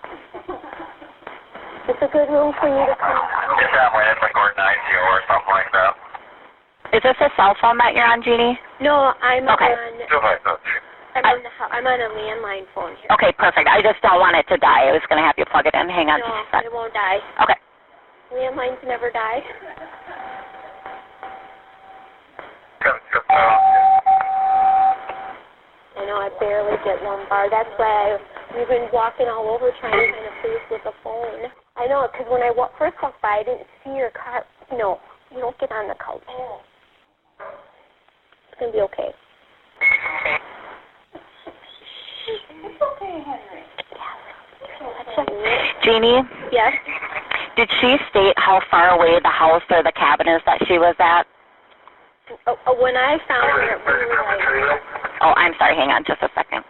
It's 1.88 2.00
a 2.00 2.08
good 2.08 2.32
room 2.32 2.54
for 2.60 2.68
you 2.72 2.86
to 2.88 2.96
come. 2.96 3.20
Just 3.60 3.76
that 3.76 3.92
way, 3.92 4.08
it's 4.08 4.22
like 4.24 4.34
Gordon 4.34 4.64
ICO 4.64 5.00
or 5.12 5.22
something 5.28 5.52
like 5.52 5.72
that. 5.76 5.94
Is 6.96 7.04
this 7.04 7.18
a 7.20 7.30
cell 7.36 7.56
phone 7.60 7.78
that 7.80 7.92
you're 7.94 8.08
on, 8.08 8.24
Jeannie? 8.24 8.58
No, 8.80 9.12
I'm 9.20 9.44
Okay. 9.44 9.74
on. 9.76 10.08
Joe 10.08 10.22
Eisenroth. 10.24 10.64
I'm 11.16 11.26
on 11.26 11.44
the. 11.46 11.52
I'm 11.70 11.86
on 11.86 12.00
a 12.02 12.10
landline 12.10 12.66
phone 12.74 12.98
here. 12.98 13.10
Okay, 13.14 13.32
perfect. 13.38 13.70
I 13.70 13.82
just 13.82 14.02
don't 14.02 14.20
want 14.20 14.36
it 14.36 14.48
to 14.50 14.58
die. 14.58 14.90
I 14.90 14.94
was 14.94 15.02
going 15.10 15.22
to 15.22 15.26
have 15.26 15.38
you 15.38 15.46
plug 15.46 15.66
it 15.66 15.74
in. 15.78 15.90
Hang 15.90 16.10
on 16.10 16.20
No, 16.20 16.26
just 16.26 16.50
a 16.50 16.58
sec. 16.58 16.66
it 16.66 16.74
won't 16.74 16.94
die. 16.94 17.22
Okay. 17.46 17.58
Landlines 18.34 18.82
never 18.88 19.12
die. 19.12 19.42
Uh, 22.84 24.24
know, 26.14 26.18
I 26.18 26.30
barely 26.40 26.78
get 26.86 27.02
lumbar. 27.04 27.50
That's 27.50 27.70
why 27.78 28.18
I, 28.18 28.58
we've 28.58 28.68
been 28.68 28.90
walking 28.94 29.28
all 29.28 29.50
over 29.50 29.72
trying 29.80 29.94
to 29.94 30.14
find 30.14 30.26
a 30.26 30.34
place 30.42 30.66
with 30.70 30.82
a 30.86 30.96
phone. 31.04 31.50
I 31.76 31.88
know, 31.88 32.08
because 32.12 32.28
when 32.30 32.42
I 32.42 32.52
wa- 32.52 32.70
first 32.78 32.96
walked 33.02 33.22
by, 33.22 33.42
I 33.42 33.44
didn't 33.44 33.68
see 33.84 33.98
your 33.98 34.12
car. 34.12 34.46
No, 34.74 35.00
you 35.32 35.40
don't 35.40 35.58
get 35.60 35.72
on 35.72 35.88
the 35.88 35.96
couch. 35.96 36.22
It's 38.50 38.60
going 38.60 38.72
to 38.72 38.78
be 38.78 38.82
okay. 38.94 39.10
It's 42.64 42.82
okay, 42.82 43.20
Henry. 43.26 43.64
Jeannie, 45.84 46.22
Yes? 46.52 46.74
did 47.58 47.70
she 47.82 47.98
state 48.10 48.34
how 48.38 48.62
far 48.72 48.90
away 48.96 49.20
the 49.22 49.30
house 49.30 49.62
or 49.70 49.84
the 49.84 49.92
cabin 49.92 50.28
is 50.28 50.42
that 50.46 50.60
she 50.68 50.78
was 50.80 50.96
at? 51.00 51.28
Oh, 52.48 52.58
oh, 52.68 52.82
when 52.82 52.96
I 52.96 53.18
found 53.28 53.52
her, 53.52 53.78
we 53.86 53.92
were 54.06 54.70
like, 54.72 54.82
Oh, 55.22 55.34
I'm 55.36 55.54
sorry. 55.60 55.76
Hang 55.76 55.90
on 55.90 56.04
just 56.06 56.22
a 56.22 56.30
second. 56.36 56.64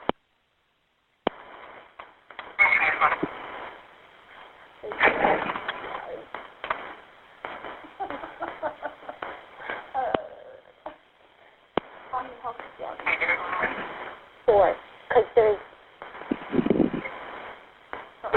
four. 14.45 14.75
Because 15.09 15.25
there's 15.35 15.57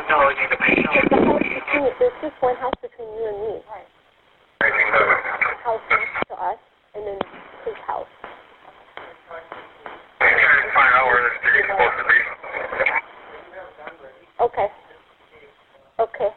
Technology 0.06 0.46
to 0.46 0.56
patient. 0.62 0.86
there's 0.94 1.10
the 1.10 1.18
house 1.18 1.42
between, 1.42 1.90
there's 1.98 2.14
just 2.22 2.38
one 2.38 2.54
house 2.62 2.78
between 2.78 3.10
you 3.18 3.26
and 3.26 3.38
me. 3.42 3.58
Right. 3.66 3.90
House 5.66 5.82
next 5.90 6.30
to 6.30 6.34
us, 6.38 6.62
and 6.94 7.02
then 7.02 7.18
his 7.66 7.74
house. 7.90 8.06
Find 10.22 10.94
out 10.94 11.10
where 11.10 11.26
this 11.26 11.34
street's 11.42 11.66
supposed 11.66 11.98
to 11.98 12.04
be. 12.06 12.18
Okay. 14.46 14.68
Okay. 15.98 16.30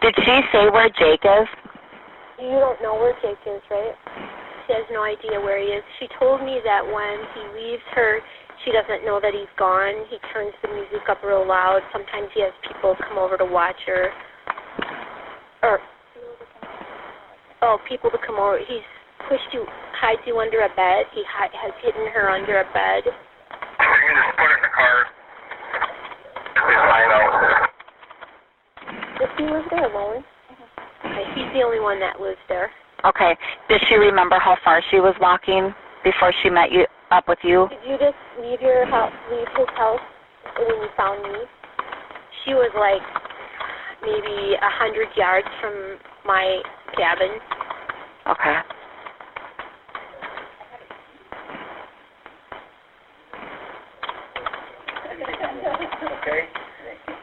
Did 0.00 0.14
she 0.24 0.40
say 0.56 0.72
where 0.72 0.88
Jake 0.88 1.20
is? 1.20 1.48
You 2.40 2.64
don't 2.64 2.80
know 2.80 2.94
where 2.96 3.12
Jake 3.20 3.44
is, 3.44 3.60
right? 3.68 3.92
She 4.66 4.72
has 4.72 4.88
no 4.90 5.04
idea 5.04 5.38
where 5.38 5.60
he 5.60 5.66
is. 5.66 5.84
She 5.98 6.08
told 6.18 6.40
me 6.40 6.60
that 6.64 6.80
when 6.80 7.20
he 7.36 7.42
leaves 7.60 7.84
her, 7.92 8.20
she 8.64 8.72
doesn't 8.72 9.04
know 9.04 9.20
that 9.20 9.32
he's 9.32 9.50
gone. 9.56 10.04
He 10.10 10.18
turns 10.32 10.52
the 10.62 10.68
music 10.68 11.08
up 11.08 11.22
real 11.24 11.46
loud. 11.46 11.80
Sometimes 11.92 12.28
he 12.34 12.42
has 12.42 12.52
people 12.66 12.96
come 13.08 13.16
over 13.16 13.36
to 13.36 13.44
watch 13.44 13.78
her. 13.86 14.12
Or, 15.62 15.80
oh, 17.62 17.78
people 17.88 18.10
to 18.10 18.18
come 18.26 18.36
over. 18.36 18.58
He's 18.58 18.84
pushed 19.28 19.48
you, 19.52 19.64
hides 19.96 20.20
you 20.26 20.38
under 20.40 20.60
a 20.60 20.68
bed. 20.76 21.08
He 21.14 21.22
hi- 21.24 21.52
has 21.52 21.72
hidden 21.82 22.12
her 22.12 22.30
under 22.30 22.60
a 22.60 22.66
bed. 22.72 23.04
You 23.04 23.12
can 23.80 24.16
just 24.16 24.36
put 24.36 24.48
it 24.50 24.56
in 24.56 24.64
the 24.64 24.72
car. 24.76 24.96
Just 26.52 26.84
find 26.84 27.10
out. 27.16 27.70
Does 29.20 29.32
he 29.36 29.44
live 29.44 29.64
there 29.70 29.88
alone? 29.88 30.24
Okay, 31.04 31.24
he's 31.34 31.52
the 31.56 31.64
only 31.64 31.80
one 31.80 32.00
that 32.00 32.20
lives 32.20 32.40
there. 32.48 32.70
Okay. 33.04 33.36
Does 33.68 33.80
she 33.88 33.94
remember 33.96 34.38
how 34.38 34.56
far 34.64 34.82
she 34.90 35.00
was 35.00 35.14
walking 35.20 35.72
before 36.04 36.32
she 36.42 36.50
met 36.50 36.72
you 36.72 36.84
up 37.10 37.24
with 37.28 37.38
you? 37.42 37.68
Did 37.70 37.90
you 37.90 37.98
just 37.98 38.16
leave 38.40 38.60
your 38.60 38.86
house, 38.86 39.12
leave 39.30 39.48
his 39.56 39.68
house 39.76 40.00
when 40.58 40.68
you 40.68 40.88
found 40.96 41.22
me? 41.22 41.40
She 42.44 42.54
was 42.54 42.70
like 42.78 43.02
maybe 44.02 44.54
a 44.54 44.70
hundred 44.78 45.08
yards 45.16 45.48
from 45.60 45.98
my 46.24 46.62
cabin. 46.96 47.38
Okay. 48.28 48.56
Okay? 56.20 56.48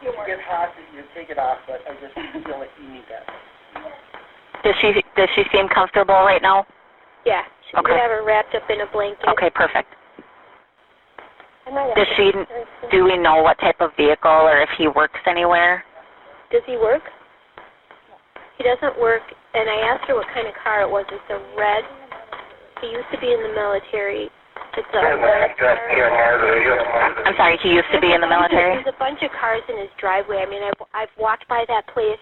If 0.02 0.13
it 0.13 0.28
gets 0.28 0.41
hot, 0.47 0.69
you 0.93 1.04
take 1.15 1.30
it 1.30 1.38
off, 1.38 1.60
but 1.67 1.80
I 1.88 1.93
just 2.02 2.13
feel 2.45 2.60
like 2.60 2.69
you 2.82 2.89
need 2.91 3.04
that. 3.10 3.26
Does 4.63 4.76
she 4.82 4.93
does 5.15 5.30
she 5.36 5.43
seem 5.54 5.67
comfortable 5.69 6.15
right 6.15 6.41
now? 6.41 6.65
Yeah, 7.26 7.43
she 7.69 7.77
Okay. 7.77 7.93
we 7.93 7.99
have 7.99 8.12
her 8.12 8.23
wrapped 8.23 8.56
up 8.56 8.69
in 8.69 8.82
a 8.82 8.88
blanket. 8.88 9.27
Okay, 9.27 9.49
perfect. 9.49 9.93
I 11.65 11.71
might 11.71 11.88
have 11.88 11.95
Does 11.95 12.08
to- 12.08 12.15
she 12.15 12.88
do 12.91 13.03
we 13.03 13.17
know 13.17 13.41
what 13.43 13.60
type 13.60 13.82
of 13.82 13.91
vehicle 13.95 14.32
or 14.32 14.62
if 14.62 14.69
he 14.77 14.88
works 14.88 15.19
anywhere? 15.27 15.84
Does 16.51 16.63
he 16.65 16.77
work? 16.77 17.03
He 18.58 18.63
doesn't 18.63 18.97
work, 18.99 19.21
and 19.53 19.69
I 19.69 19.75
asked 19.93 20.08
her 20.08 20.15
what 20.15 20.27
kind 20.34 20.47
of 20.47 20.53
car 20.63 20.82
it 20.82 20.89
was. 20.89 21.06
It's 21.12 21.30
a 21.30 21.38
red. 21.60 21.84
He 22.82 22.88
used 22.89 23.10
to 23.12 23.19
be 23.19 23.32
in 23.34 23.41
the 23.43 23.53
military. 23.53 24.30
It's 24.77 24.88
a 24.93 25.17
red 25.17 25.58
car. 25.58 25.77
I'm 27.25 27.36
sorry, 27.36 27.58
he 27.62 27.69
used 27.69 27.89
to 27.93 27.99
be 27.99 28.13
in 28.13 28.21
the 28.21 28.27
military. 28.27 28.75
There's 28.82 28.93
a 28.95 28.97
bunch 28.99 29.21
of 29.23 29.32
cars 29.39 29.62
in 29.69 29.77
his 29.77 29.89
driveway. 29.99 30.38
I 30.38 30.45
mean, 30.49 30.63
I've, 30.63 30.82
I've 30.93 31.13
walked 31.19 31.47
by 31.47 31.65
that 31.67 31.86
place. 31.93 32.21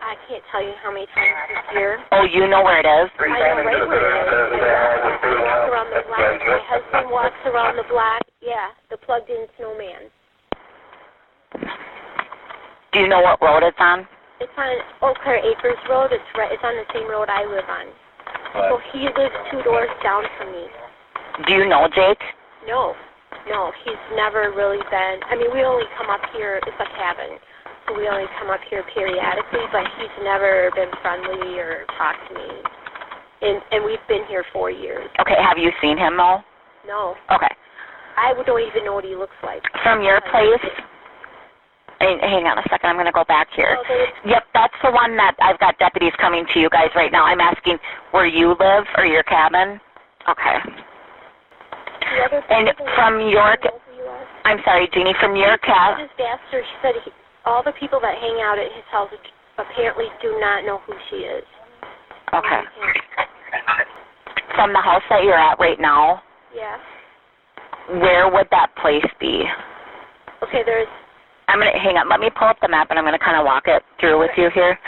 I 0.00 0.16
can't 0.28 0.42
tell 0.50 0.64
you 0.64 0.72
how 0.82 0.90
many 0.92 1.06
times 1.14 1.36
this 1.48 1.76
year. 1.76 2.00
Oh, 2.12 2.24
you 2.24 2.48
know 2.48 2.62
where 2.64 2.80
it 2.80 2.88
is? 2.88 3.10
I 3.20 3.28
know 3.28 3.62
right 3.62 3.88
where 3.88 4.00
it 4.00 4.24
is. 4.24 4.60
I 5.20 5.38
walk 5.44 5.68
around 5.68 5.90
the 5.92 6.02
block. 6.08 6.18
My 6.40 6.60
husband 6.66 7.06
walks 7.12 7.40
around 7.46 7.76
the 7.76 7.84
block. 7.88 8.22
Yeah, 8.40 8.72
the 8.88 8.96
plugged-in 8.96 9.46
snowman. 9.56 10.08
Do 12.92 13.00
you 13.00 13.08
know 13.08 13.20
what 13.20 13.40
road 13.40 13.62
it's 13.62 13.76
on? 13.78 14.08
It's 14.40 14.56
on 14.56 14.80
Eau 15.02 15.14
Claire 15.22 15.44
Acres 15.44 15.78
Road. 15.88 16.10
It's 16.12 16.24
right. 16.36 16.50
It's 16.50 16.64
on 16.64 16.74
the 16.74 16.88
same 16.96 17.08
road 17.08 17.28
I 17.28 17.44
live 17.44 17.68
on. 17.68 17.86
So 18.68 18.80
he 18.92 19.04
lives 19.04 19.36
two 19.52 19.62
doors 19.62 19.90
down 20.02 20.24
from 20.38 20.50
me. 20.50 20.66
Do 21.46 21.52
you 21.54 21.68
know 21.68 21.86
Jake? 21.94 22.18
No, 22.66 22.94
no, 23.48 23.72
he's 23.84 24.00
never 24.16 24.50
really 24.56 24.82
been. 24.90 25.16
I 25.28 25.36
mean, 25.36 25.52
we 25.52 25.62
only 25.62 25.86
come 25.96 26.10
up 26.10 26.20
here. 26.34 26.60
It's 26.66 26.80
a 26.80 26.88
cabin, 26.98 27.38
so 27.38 27.49
we 27.96 28.08
only 28.08 28.26
come 28.38 28.50
up 28.50 28.60
here 28.68 28.84
periodically. 28.94 29.64
But 29.72 29.86
he's 29.98 30.12
never 30.22 30.70
been 30.74 30.90
friendly 31.02 31.58
or 31.58 31.84
talked 31.98 32.22
to 32.28 32.34
me. 32.34 32.50
And 33.42 33.62
and 33.72 33.84
we've 33.84 34.02
been 34.08 34.24
here 34.28 34.44
four 34.52 34.70
years. 34.70 35.08
Okay, 35.20 35.36
have 35.40 35.58
you 35.58 35.70
seen 35.80 35.96
him 35.96 36.16
though? 36.16 36.40
No, 36.86 37.14
Okay. 37.30 37.52
I 38.16 38.34
don't 38.44 38.60
even 38.66 38.84
know 38.84 38.94
what 38.94 39.04
he 39.04 39.14
looks 39.16 39.36
like. 39.42 39.62
From 39.82 40.02
your 40.02 40.20
place? 40.32 40.60
Hang 42.00 42.18
hang 42.20 42.44
on 42.48 42.58
a 42.58 42.62
second, 42.68 42.88
I'm 42.90 42.96
going 42.96 43.06
to 43.06 43.12
go 43.12 43.24
back 43.28 43.48
here. 43.54 43.76
Oh, 43.78 43.84
there's 43.88 44.08
Yep, 44.24 44.44
that's 44.54 44.74
the 44.82 44.90
one 44.90 45.16
that 45.16 45.36
I've 45.40 45.58
got 45.60 45.78
deputies 45.78 46.12
coming 46.20 46.44
to 46.52 46.60
you 46.60 46.68
guys 46.70 46.88
right 46.96 47.12
now. 47.12 47.24
I'm 47.24 47.40
asking 47.40 47.78
where 48.10 48.26
you 48.26 48.56
live 48.58 48.84
or 48.96 49.04
your 49.04 49.22
cabin. 49.24 49.80
Okay. 50.28 50.56
And 52.50 52.68
from 52.96 53.20
your, 53.28 53.56
know 53.60 53.78
who 53.88 53.96
you 53.96 54.04
are. 54.08 54.26
I'm 54.44 54.58
sorry, 54.64 54.88
Jeannie, 54.92 55.14
from 55.20 55.36
your 55.36 55.54
I 55.54 55.64
cab. 55.64 55.90
just. 56.00 56.16
She 56.50 56.60
said 56.82 56.94
he, 57.04 57.10
all 57.44 57.62
the 57.62 57.72
people 57.78 58.00
that 58.00 58.16
hang 58.18 58.40
out 58.42 58.58
at 58.58 58.70
his 58.72 58.84
house 58.90 59.10
apparently 59.58 60.06
do 60.22 60.38
not 60.40 60.64
know 60.64 60.78
who 60.86 60.94
she 61.08 61.16
is. 61.16 61.44
Okay. 62.34 62.62
From 64.54 64.72
the 64.72 64.80
house 64.80 65.02
that 65.10 65.24
you're 65.24 65.38
at 65.38 65.58
right 65.58 65.80
now, 65.80 66.22
Yeah. 66.54 66.78
where 67.88 68.28
would 68.28 68.48
that 68.50 68.74
place 68.76 69.06
be? 69.18 69.50
Okay. 70.42 70.62
There's 70.62 70.88
I'm 71.48 71.58
gonna 71.58 71.76
hang 71.78 71.96
up. 71.98 72.06
Let 72.08 72.20
me 72.20 72.30
pull 72.30 72.46
up 72.46 72.60
the 72.62 72.68
map 72.68 72.90
and 72.90 72.98
I'm 72.98 73.04
gonna 73.04 73.18
kind 73.18 73.36
of 73.36 73.44
walk 73.44 73.66
it 73.66 73.82
through 73.98 74.20
with 74.20 74.30
you 74.38 74.50
here. 74.50 74.78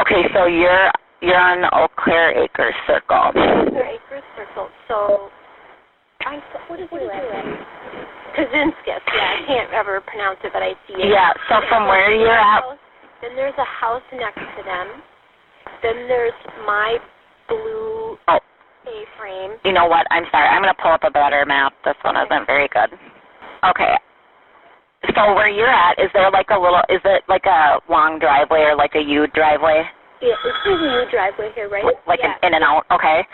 Okay, 0.00 0.28
so 0.34 0.44
you're 0.44 0.90
you're 1.22 1.40
on 1.40 1.64
Eau 1.72 1.88
Claire 1.96 2.36
Acres 2.36 2.74
Circle. 2.86 3.32
Their 3.32 3.88
acres 3.96 4.22
circle. 4.36 4.68
So, 4.88 5.30
I 6.26 6.36
what 6.68 6.80
is 6.80 6.88
it? 6.92 7.58
Kasinskas. 8.36 9.00
Yeah, 9.14 9.32
I 9.32 9.33
can't 9.46 9.72
ever 9.72 10.00
pronounce 10.00 10.38
it, 10.44 10.52
but 10.52 10.62
I 10.62 10.72
see 10.86 10.94
it. 10.98 11.10
Yeah. 11.10 11.32
So 11.48 11.60
from 11.68 11.86
where 11.86 12.12
you're 12.14 12.30
at, 12.32 12.62
Then 13.22 13.36
there's 13.36 13.56
a 13.58 13.64
house 13.64 14.04
next 14.12 14.40
to 14.40 14.62
them. 14.64 15.02
Then 15.82 16.08
there's 16.08 16.36
my 16.66 16.98
blue 17.48 18.18
Oh. 18.28 18.40
A-frame. 18.84 19.56
you 19.64 19.72
know 19.72 19.86
what? 19.86 20.06
I'm 20.10 20.24
sorry. 20.30 20.46
I'm 20.48 20.60
gonna 20.60 20.76
pull 20.76 20.92
up 20.92 21.04
a 21.04 21.10
better 21.10 21.44
map. 21.46 21.72
This 21.84 21.96
one 22.02 22.16
isn't 22.16 22.46
very 22.46 22.68
good. 22.68 22.92
Okay. 23.64 23.96
So 25.16 25.34
where 25.34 25.48
you're 25.48 25.68
at, 25.72 25.98
is 25.98 26.10
there 26.12 26.30
like 26.30 26.48
a 26.50 26.58
little? 26.58 26.80
Is 26.88 27.00
it 27.04 27.24
like 27.28 27.44
a 27.46 27.80
long 27.88 28.18
driveway 28.18 28.60
or 28.60 28.76
like 28.76 28.94
a 28.94 29.00
U 29.00 29.26
driveway? 29.32 29.84
Yeah, 30.20 30.36
this 30.44 30.56
is 30.64 30.80
a 30.80 31.10
driveway 31.10 31.50
here, 31.54 31.68
right? 31.68 31.84
like 32.06 32.20
yeah. 32.22 32.32
an 32.42 32.48
in 32.48 32.54
and 32.54 32.64
out, 32.64 32.84
okay? 32.90 33.26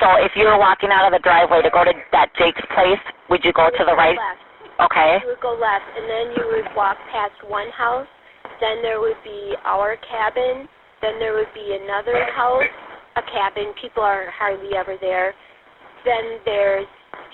So 0.00 0.16
if 0.16 0.32
you 0.36 0.44
were 0.44 0.58
walking 0.58 0.90
out 0.90 1.04
of 1.04 1.12
the 1.12 1.20
driveway 1.22 1.62
to 1.62 1.70
go 1.70 1.84
to 1.84 1.92
that 2.12 2.32
Jake's 2.36 2.64
place, 2.72 3.00
would 3.28 3.44
you 3.44 3.52
go 3.52 3.68
to 3.68 3.84
the 3.84 3.92
right? 3.92 4.16
Left. 4.16 4.45
Okay. 4.80 5.18
You 5.22 5.28
would 5.32 5.40
go 5.40 5.56
left, 5.56 5.88
and 5.96 6.04
then 6.04 6.36
you 6.36 6.44
would 6.52 6.68
walk 6.76 6.96
past 7.12 7.36
one 7.48 7.70
house. 7.70 8.06
Then 8.60 8.82
there 8.82 9.00
would 9.00 9.16
be 9.24 9.54
our 9.64 9.96
cabin. 10.08 10.68
Then 11.00 11.18
there 11.18 11.34
would 11.34 11.52
be 11.54 11.78
another 11.80 12.24
house, 12.32 12.64
a 13.16 13.22
cabin. 13.22 13.72
People 13.80 14.02
are 14.02 14.32
hardly 14.32 14.76
ever 14.76 14.96
there. 15.00 15.34
Then 16.04 16.40
there's 16.44 16.86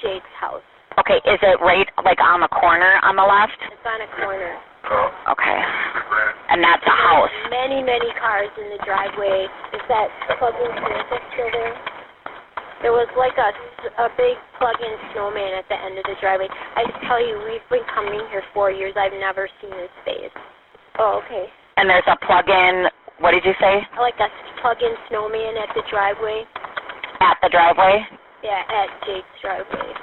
Jake's 0.02 0.34
house. 0.38 0.62
Okay, 0.98 1.18
is 1.24 1.40
it 1.40 1.58
right 1.62 1.88
like 2.04 2.20
on 2.20 2.40
the 2.40 2.48
corner 2.48 3.00
on 3.02 3.16
the 3.16 3.24
left? 3.24 3.56
It's 3.70 3.86
on 3.86 4.00
a 4.02 4.10
corner. 4.20 4.58
Oh. 4.90 5.32
Okay. 5.32 5.60
And 6.50 6.62
that's 6.62 6.82
a 6.84 6.96
house. 6.96 7.32
Many, 7.48 7.82
many 7.82 8.10
cars 8.18 8.50
in 8.58 8.76
the 8.76 8.80
driveway. 8.84 9.46
Is 9.72 9.84
that 9.88 10.10
plug-in 10.38 10.68
Santa 10.74 11.18
still 11.32 11.50
there? 11.54 11.74
There 12.82 12.90
was 12.90 13.06
like 13.14 13.38
a, 13.38 13.50
a 14.02 14.08
big 14.18 14.34
plug-in 14.58 14.94
snowman 15.14 15.54
at 15.54 15.66
the 15.70 15.78
end 15.78 15.94
of 15.98 16.04
the 16.04 16.18
driveway. 16.18 16.50
I 16.50 16.82
just 16.84 16.98
tell 17.06 17.22
you, 17.22 17.38
we've 17.46 17.62
been 17.70 17.86
coming 17.94 18.18
here 18.34 18.42
four 18.52 18.70
years. 18.74 18.94
I've 18.98 19.14
never 19.22 19.46
seen 19.62 19.70
his 19.70 19.92
face. 20.04 20.34
Oh, 20.98 21.22
okay. 21.24 21.46
And 21.78 21.88
there's 21.88 22.06
a 22.10 22.18
plug-in. 22.26 22.90
What 23.22 23.32
did 23.38 23.46
you 23.46 23.54
say? 23.62 23.86
Like 23.96 24.18
a 24.18 24.26
plug-in 24.60 24.92
snowman 25.08 25.54
at 25.62 25.70
the 25.78 25.86
driveway. 25.90 26.42
At 27.22 27.38
the 27.38 27.48
driveway, 27.54 28.02
Yeah, 28.42 28.66
at 28.66 28.90
Jake's 29.06 29.30
driveway. 29.38 29.94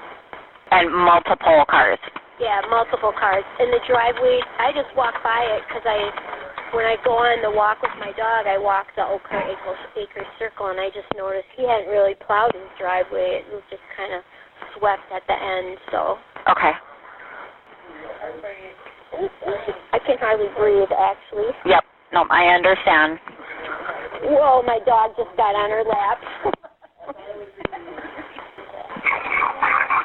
and 0.71 0.87
multiple 0.87 1.67
cars. 1.67 1.99
Yeah, 2.39 2.63
multiple 2.71 3.11
cars. 3.11 3.43
In 3.59 3.67
the 3.75 3.83
driveway, 3.83 4.39
I 4.63 4.71
just 4.71 4.87
walk 4.95 5.19
by 5.19 5.43
it 5.59 5.67
because 5.67 5.83
I, 5.83 5.99
when 6.73 6.85
I 6.85 6.97
go 7.03 7.17
on 7.17 7.41
the 7.41 7.49
walk 7.49 7.81
with 7.81 7.93
my 7.99 8.13
dog, 8.13 8.45
I 8.45 8.57
walk 8.57 8.87
the 8.95 9.05
Oak 9.05 9.25
Acre, 9.31 9.77
Acre 9.97 10.25
Circle, 10.37 10.69
and 10.69 10.79
I 10.79 10.89
just 10.89 11.09
noticed 11.17 11.47
he 11.57 11.65
hadn't 11.65 11.89
really 11.89 12.13
plowed 12.27 12.53
his 12.53 12.69
driveway. 12.77 13.41
It 13.41 13.49
was 13.49 13.63
just 13.69 13.81
kind 13.97 14.13
of 14.13 14.21
swept 14.77 15.05
at 15.09 15.25
the 15.25 15.37
end, 15.37 15.77
so 15.91 16.17
Okay. 16.49 16.73
I 19.93 19.99
can 20.05 20.17
hardly 20.21 20.47
breathe, 20.57 20.91
actually. 20.93 21.49
Yep. 21.65 21.83
No, 22.13 22.25
I 22.29 22.53
understand. 22.53 23.19
Whoa, 24.29 24.61
my 24.63 24.79
dog 24.85 25.17
just 25.17 25.35
got 25.37 25.55
on 25.55 25.69
her 25.69 25.83
lap. 25.83 26.21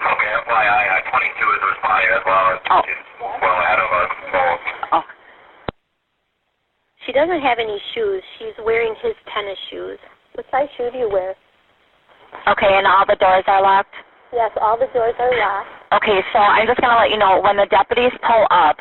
Okay, 0.05 0.31
FYI, 0.49 0.83
I-22 0.97 1.41
is 1.45 1.63
responding 1.69 2.11
as 2.13 2.25
well. 2.25 2.61
Oh. 2.71 2.83
She's 2.85 3.05
well 3.21 3.59
ahead 3.61 3.81
of 3.81 3.91
us, 3.93 4.11
so. 4.33 4.74
Doesn't 7.15 7.41
have 7.41 7.63
any 7.63 7.79
shoes. 7.95 8.23
She's 8.39 8.59
wearing 8.65 8.95
his 9.01 9.15
tennis 9.31 9.59
shoes. 9.71 9.99
What 10.35 10.47
size 10.51 10.69
shoe 10.77 10.91
do 10.91 10.99
you 10.99 11.09
wear? 11.09 11.35
okay. 12.51 12.75
And 12.75 12.87
all 12.87 13.07
the 13.07 13.17
doors 13.17 13.45
are 13.47 13.63
locked. 13.63 13.95
Yes, 14.35 14.51
all 14.61 14.75
the 14.77 14.91
doors 14.91 15.15
are 15.23 15.31
locked. 15.31 15.71
Okay, 16.03 16.19
so 16.35 16.43
I'm 16.43 16.67
just 16.67 16.81
gonna 16.81 16.99
let 16.99 17.11
you 17.11 17.19
know 17.19 17.39
when 17.39 17.57
the 17.57 17.71
deputies 17.71 18.11
pull 18.27 18.45
up, 18.51 18.77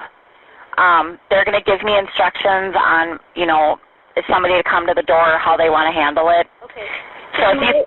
um, 0.81 1.19
they're 1.29 1.45
gonna 1.45 1.61
give 1.61 1.85
me 1.85 1.93
instructions 1.93 2.73
on, 2.73 3.19
you 3.37 3.45
know, 3.45 3.77
if 4.17 4.25
somebody 4.25 4.57
to 4.57 4.65
come 4.65 4.87
to 4.87 4.93
the 4.97 5.05
door, 5.05 5.37
how 5.37 5.55
they 5.57 5.69
want 5.69 5.85
to 5.85 5.93
handle 5.93 6.29
it. 6.33 6.49
Okay. 6.65 6.89
So 7.37 7.53
if 7.53 7.61
you 7.61 7.85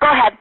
go 0.00 0.08
ahead. 0.08 0.32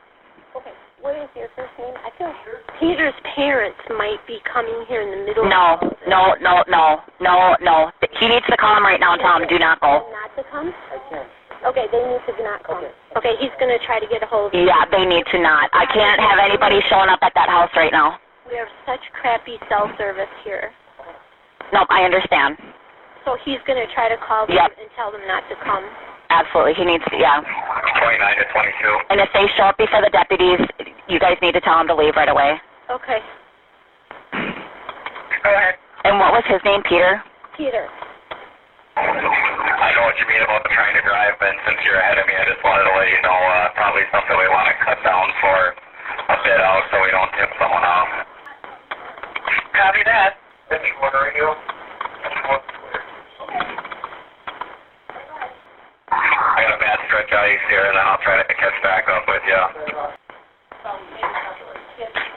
Okay, 1.04 1.12
what 1.12 1.16
is 1.20 1.30
your 1.36 1.48
first 1.56 1.72
name? 1.80 1.94
I 2.00 2.10
feel 2.18 2.32
Peter's 2.80 3.14
parents 3.36 3.80
might 3.90 4.24
be 4.28 4.40
coming 4.48 4.86
here 4.88 5.02
in 5.02 5.12
the 5.12 5.26
middle 5.26 5.44
No, 5.48 5.78
of 5.82 5.92
no, 6.08 6.34
no, 6.40 6.64
no, 6.68 7.04
no, 7.20 7.56
no. 7.60 7.92
No. 7.92 7.92
He 8.20 8.28
needs 8.28 8.46
to 8.48 8.58
call 8.58 8.78
him 8.78 8.84
right 8.84 9.00
now 9.00 9.14
and 9.14 9.22
tell 9.22 9.38
him 9.38 9.48
do 9.48 9.60
not 9.60 9.80
go. 9.82 10.08
Not 10.12 10.32
to 10.38 10.44
come? 10.52 10.72
I 10.92 10.98
can't. 11.10 11.28
Okay, 11.68 11.88
they 11.92 12.04
need 12.04 12.20
to 12.28 12.44
not 12.44 12.64
come. 12.64 12.84
Okay, 13.18 13.36
he's 13.40 13.52
going 13.60 13.72
to 13.72 13.80
try 13.86 14.00
to 14.00 14.08
get 14.08 14.24
a 14.24 14.28
hold 14.28 14.52
of 14.52 14.60
you. 14.60 14.68
Yeah, 14.68 14.84
they 14.92 15.06
need 15.06 15.24
to 15.32 15.40
not. 15.40 15.70
I 15.72 15.86
can't 15.88 16.20
have 16.20 16.40
anybody 16.40 16.80
showing 16.90 17.08
up 17.10 17.20
at 17.24 17.32
that 17.36 17.48
house 17.48 17.72
right 17.76 17.92
now. 17.92 18.20
We 18.48 18.56
have 18.60 18.68
such 18.86 19.00
crappy 19.16 19.56
cell 19.70 19.92
service 19.98 20.32
here. 20.44 20.72
Nope, 21.72 21.88
I 21.90 22.04
understand. 22.04 22.58
So 23.24 23.38
he's 23.44 23.60
going 23.66 23.80
to 23.80 23.88
try 23.96 24.10
to 24.12 24.20
call 24.20 24.48
them 24.48 24.56
Yep. 24.60 24.72
and 24.76 24.90
tell 24.96 25.12
them 25.12 25.24
not 25.28 25.48
to 25.48 25.56
come. 25.64 25.84
Absolutely, 26.30 26.76
he 26.76 26.84
needs 26.84 27.04
to. 27.08 27.16
Yeah. 27.16 27.40
29 28.04 28.20
to 28.20 28.46
22. 28.52 29.16
And 29.16 29.18
if 29.24 29.32
they 29.32 29.48
show 29.56 29.72
up 29.72 29.78
before 29.80 30.04
the 30.04 30.12
deputies, 30.12 30.60
you 31.08 31.20
guys 31.20 31.40
need 31.42 31.56
to 31.56 31.64
tell 31.64 31.80
him 31.80 31.88
to 31.88 31.96
leave 31.96 32.16
right 32.20 32.30
away. 32.30 32.60
Okay, 32.92 33.24
Go 35.44 35.52
ahead. 35.52 35.76
And 36.08 36.20
what 36.20 36.32
was 36.32 36.44
his 36.48 36.64
name, 36.64 36.80
Peter? 36.88 37.20
Peter. 37.60 37.88
I 38.96 39.90
know 39.92 40.04
what 40.08 40.16
you 40.16 40.28
mean 40.32 40.44
about 40.44 40.64
trying 40.72 40.96
to 40.96 41.04
drive, 41.04 41.36
and 41.36 41.58
since 41.68 41.80
you're 41.84 42.00
ahead 42.00 42.16
of 42.16 42.28
me, 42.28 42.36
I 42.36 42.48
just 42.48 42.64
wanted 42.64 42.88
to 42.88 42.94
let 42.96 43.08
you 43.12 43.20
know, 43.24 43.36
uh, 43.36 43.76
probably 43.76 44.08
something 44.12 44.36
we 44.40 44.48
want 44.48 44.72
to 44.72 44.76
cut 44.84 45.00
down 45.04 45.28
for 45.44 45.76
a 46.32 46.38
bit 46.48 46.60
out 46.64 46.84
so 46.92 47.04
we 47.04 47.12
don't 47.12 47.32
tip 47.36 47.52
someone 47.60 47.84
off. 47.84 48.08
Copy 49.76 50.04
that. 50.08 50.40
Which 50.72 50.88
one 51.04 51.12
are 51.12 51.32
you? 51.36 51.48
I 56.64 56.72
got 56.72 56.80
a 56.80 56.80
bad 56.80 57.00
stretch 57.12 57.28
of 57.28 57.44
ice 57.44 57.60
here, 57.68 57.84
and 57.92 57.98
then 57.98 58.08
I'll 58.08 58.24
try 58.24 58.40
to 58.40 58.48
catch 58.56 58.80
back 58.80 59.04
up 59.12 59.28
with 59.28 59.44
you. 59.44 59.60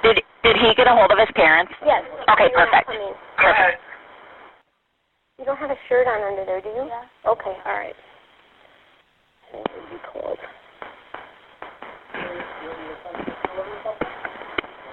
Did 0.03 0.19
did 0.43 0.57
he 0.59 0.75
get 0.75 0.89
a 0.89 0.91
hold 0.91 1.13
of 1.13 1.19
his 1.19 1.31
parents? 1.37 1.71
Yes. 1.87 2.03
Okay, 2.35 2.51
they're 2.51 2.67
perfect. 2.67 2.91
Go 2.91 3.51
ahead. 3.51 3.79
You 5.39 5.45
don't 5.45 5.59
have 5.59 5.71
a 5.71 5.79
shirt 5.89 6.09
on 6.09 6.27
under 6.27 6.45
there, 6.45 6.61
do 6.61 6.71
you? 6.71 6.91
Yeah. 6.91 7.31
Okay, 7.31 7.55
all 7.55 7.73
right. 7.73 7.95
It 9.55 9.63
would 9.63 9.91
be 9.95 9.99
cold. 10.11 10.39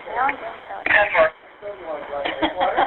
Ten 0.06 1.10
more. 2.54 2.78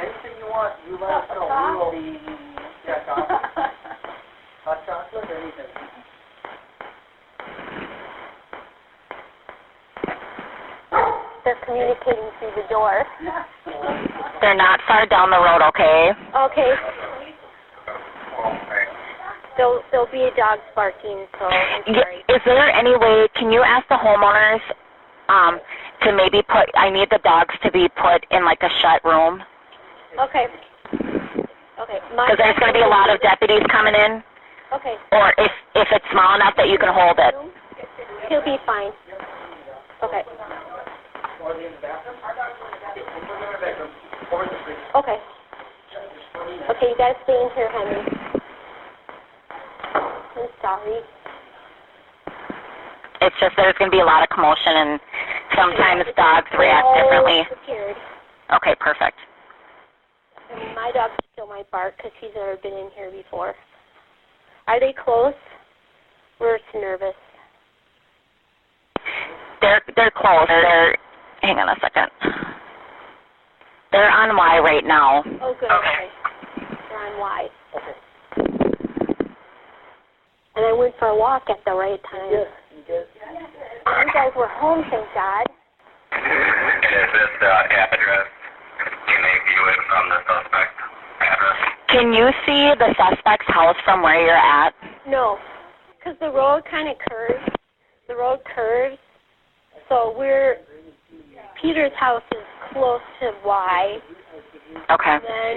Anything 0.00 0.38
you 0.38 0.47
want, 0.58 0.74
you 0.90 0.98
let 0.98 1.22
us 1.22 1.30
know. 1.30 1.94
We 1.94 2.02
will 2.02 2.18
be, 2.18 2.18
yeah, 2.82 3.06
chocolate. 3.06 3.70
Hot 4.66 4.78
chocolate, 4.86 5.30
anything. 5.30 5.70
They're 11.44 11.62
communicating 11.64 12.28
through 12.42 12.54
the 12.58 12.66
door. 12.68 13.06
They're 14.40 14.58
not 14.58 14.80
far 14.88 15.06
down 15.06 15.30
the 15.30 15.38
road, 15.38 15.62
okay? 15.70 16.10
Okay. 16.34 16.72
There'll, 19.56 19.82
there'll 19.90 20.10
be 20.10 20.22
a 20.22 20.34
dog 20.36 20.58
barking, 20.74 21.26
so 21.38 21.46
I'm 21.46 21.82
sorry. 21.86 22.18
Is 22.28 22.42
there 22.44 22.70
any 22.70 22.96
way, 22.96 23.28
can 23.34 23.50
you 23.52 23.62
ask 23.62 23.86
the 23.88 23.94
homeowners 23.94 24.60
um, 25.28 25.60
to 26.02 26.12
maybe 26.14 26.42
put, 26.42 26.66
I 26.74 26.90
need 26.90 27.08
the 27.10 27.20
dogs 27.22 27.54
to 27.62 27.70
be 27.70 27.88
put 27.94 28.26
in 28.30 28.44
like 28.44 28.62
a 28.62 28.70
shut 28.82 29.04
room? 29.04 29.42
Okay. 30.18 30.46
Okay. 31.78 31.98
My 32.14 32.26
Because 32.26 32.38
there's 32.38 32.58
going 32.58 32.74
to 32.74 32.78
be 32.78 32.82
a 32.82 32.90
lot 32.90 33.08
of 33.08 33.20
deputies 33.22 33.62
coming 33.70 33.94
in, 33.94 34.22
Okay. 34.74 34.96
or 35.12 35.32
if, 35.38 35.52
if 35.74 35.88
it's 35.92 36.04
small 36.10 36.34
enough 36.34 36.54
that 36.56 36.68
you 36.68 36.78
can 36.78 36.92
hold 36.92 37.18
it. 37.18 37.34
He'll 38.28 38.44
be 38.44 38.58
fine. 38.66 38.90
Okay. 40.02 40.22
Okay. 44.94 45.18
Okay, 46.68 46.88
you 46.90 46.96
gotta 46.98 47.14
stay 47.24 47.40
in 47.40 47.48
here, 47.54 47.70
honey. 47.70 48.02
I'm 49.94 50.48
sorry. 50.60 51.00
It's 53.20 53.36
just 53.40 53.56
there's 53.56 53.74
going 53.78 53.90
to 53.90 53.96
be 53.96 54.00
a 54.00 54.04
lot 54.04 54.22
of 54.22 54.28
commotion, 54.28 54.72
and 54.76 55.00
sometimes 55.56 56.04
dogs 56.16 56.46
react 56.58 56.86
differently. 56.94 57.42
Prepared. 57.48 57.96
Okay, 58.54 58.74
perfect. 58.78 59.18
And 60.50 60.74
my 60.74 60.90
dog 60.92 61.10
still 61.32 61.46
might 61.46 61.70
bark 61.70 61.96
because 61.96 62.12
he's 62.20 62.30
never 62.34 62.56
been 62.62 62.72
in 62.72 62.90
here 62.96 63.10
before. 63.10 63.54
Are 64.66 64.80
they 64.80 64.94
close? 65.04 65.34
We're 66.40 66.58
nervous. 66.74 67.14
They're 69.60 69.82
they're 69.96 70.12
close. 70.14 70.46
They're 70.46 70.96
hang 71.42 71.58
on 71.58 71.68
a 71.68 71.76
second. 71.80 72.08
They're 73.90 74.10
on 74.10 74.36
Y 74.36 74.58
right 74.58 74.84
now. 74.84 75.22
Oh, 75.40 75.54
good. 75.58 75.70
Okay. 75.70 76.08
They're 76.88 76.98
on 76.98 77.18
Y. 77.18 77.48
And 80.56 80.66
I 80.66 80.72
went 80.72 80.94
for 80.98 81.08
a 81.08 81.16
walk 81.16 81.44
at 81.48 81.64
the 81.64 81.72
right 81.72 82.02
time. 82.10 82.30
Yes, 82.30 82.46
you 82.74 82.82
did. 82.82 83.06
You 83.86 84.12
guys 84.12 84.34
were 84.36 84.48
home, 84.48 84.82
thank 84.90 85.06
God. 85.14 85.46
And 86.10 86.82
is 86.82 87.10
this 87.14 87.34
uh, 87.42 87.62
address, 87.70 87.94
can 87.94 87.96
they 87.96 88.18
view 88.18 88.37
it 89.68 89.80
from 89.88 90.08
the 90.08 90.18
suspect 90.24 90.72
address? 91.20 91.58
Can 91.88 92.12
you 92.12 92.28
see 92.44 92.72
the 92.78 92.94
suspect's 92.96 93.48
house 93.48 93.76
from 93.84 94.02
where 94.02 94.20
you're 94.20 94.36
at? 94.36 94.74
No, 95.06 95.38
because 95.96 96.18
the 96.20 96.30
road 96.30 96.62
kind 96.70 96.88
of 96.88 96.96
curves. 97.08 97.44
The 98.08 98.16
road 98.16 98.40
curves. 98.54 98.98
So 99.88 100.14
we're, 100.16 100.58
Peter's 101.60 101.92
house 101.98 102.22
is 102.32 102.44
close 102.72 103.00
to 103.20 103.32
Y. 103.44 103.98
Okay. 104.90 105.16
And 105.16 105.24
then 105.24 105.56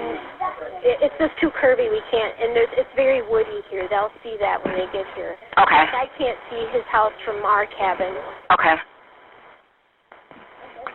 it, 0.84 0.98
it's 1.04 1.16
just 1.20 1.36
too 1.42 1.52
curvy. 1.52 1.92
We 1.92 2.02
can't, 2.10 2.34
and 2.40 2.56
there's, 2.56 2.72
it's 2.78 2.90
very 2.96 3.22
woody 3.28 3.60
here. 3.70 3.88
They'll 3.90 4.12
see 4.24 4.38
that 4.40 4.64
when 4.64 4.74
they 4.74 4.88
get 4.94 5.06
here. 5.16 5.36
Okay. 5.60 5.84
I 5.84 6.08
can't 6.18 6.40
see 6.50 6.64
his 6.72 6.84
house 6.90 7.12
from 7.26 7.44
our 7.44 7.68
cabin. 7.68 8.16
Okay. 8.52 8.76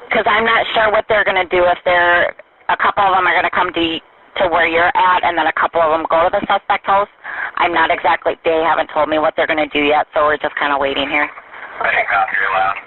Because 0.09 0.25
I'm 0.27 0.45
not 0.45 0.65
sure 0.73 0.91
what 0.91 1.05
they're 1.09 1.25
going 1.25 1.37
to 1.37 1.49
do 1.49 1.65
if 1.65 1.79
they're 1.85 2.35
a 2.69 2.77
couple 2.77 3.05
of 3.05 3.15
them 3.15 3.27
are 3.27 3.35
going 3.35 3.49
to 3.49 3.55
come 3.55 3.73
to 3.73 4.01
to 4.37 4.49
where 4.53 4.69
you're 4.69 4.93
at, 4.93 5.25
and 5.25 5.39
then 5.39 5.47
a 5.47 5.57
couple 5.57 5.81
of 5.81 5.91
them 5.97 6.05
go 6.11 6.29
to 6.29 6.31
the 6.31 6.45
suspect 6.45 6.85
house. 6.85 7.09
I'm 7.57 7.73
not 7.73 7.91
exactly. 7.91 8.37
They 8.45 8.61
haven't 8.61 8.91
told 8.93 9.09
me 9.09 9.19
what 9.19 9.33
they're 9.37 9.47
going 9.49 9.65
to 9.65 9.73
do 9.73 9.81
yet, 9.81 10.07
so 10.13 10.29
we're 10.29 10.37
just 10.37 10.55
kind 10.57 10.73
of 10.73 10.79
waiting 10.79 11.09
here. 11.09 11.25
I 11.25 11.89
didn't 11.89 12.09
copy 12.09 12.37
your 12.37 12.53
last. 12.53 12.81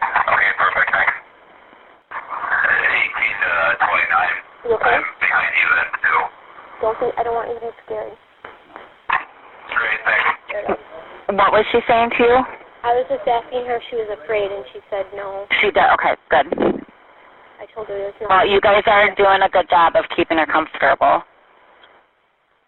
Okay, 0.00 0.52
perfect, 0.56 0.88
thanks. 0.96 1.12
18 3.04 3.36
to 3.36 3.50
uh, 3.52 3.84
29. 3.84 4.28
You 4.64 4.70
okay? 4.80 4.96
I'm 4.96 5.04
behind 5.20 5.52
you 5.60 5.68
then, 5.76 5.90
too. 6.00 6.20
Don't 6.80 6.96
be, 7.00 7.06
I 7.16 7.22
don't 7.22 7.36
want 7.36 7.48
you 7.52 7.60
to 7.60 7.68
be 7.68 7.72
scared. 7.84 8.16
What 11.36 11.52
was 11.52 11.64
she 11.70 11.78
saying 11.86 12.10
to 12.16 12.22
you? 12.24 12.38
I 12.82 12.96
was 12.96 13.04
just 13.12 13.28
asking 13.28 13.66
her 13.68 13.76
if 13.76 13.82
she 13.90 13.96
was 13.96 14.08
afraid, 14.24 14.50
and 14.50 14.64
she 14.72 14.80
said 14.88 15.04
no. 15.14 15.44
She 15.60 15.68
did. 15.68 15.84
Okay, 16.00 16.16
good. 16.32 16.79
I 17.60 17.68
told 17.76 17.92
her 17.92 17.96
there's 17.96 18.16
no. 18.16 18.26
Well, 18.32 18.48
you 18.48 18.56
guys 18.64 18.80
are 18.88 19.12
doing 19.20 19.44
a 19.44 19.50
good 19.52 19.68
job 19.68 19.92
of 19.92 20.08
keeping 20.16 20.40
her 20.40 20.48
comfortable. 20.48 21.20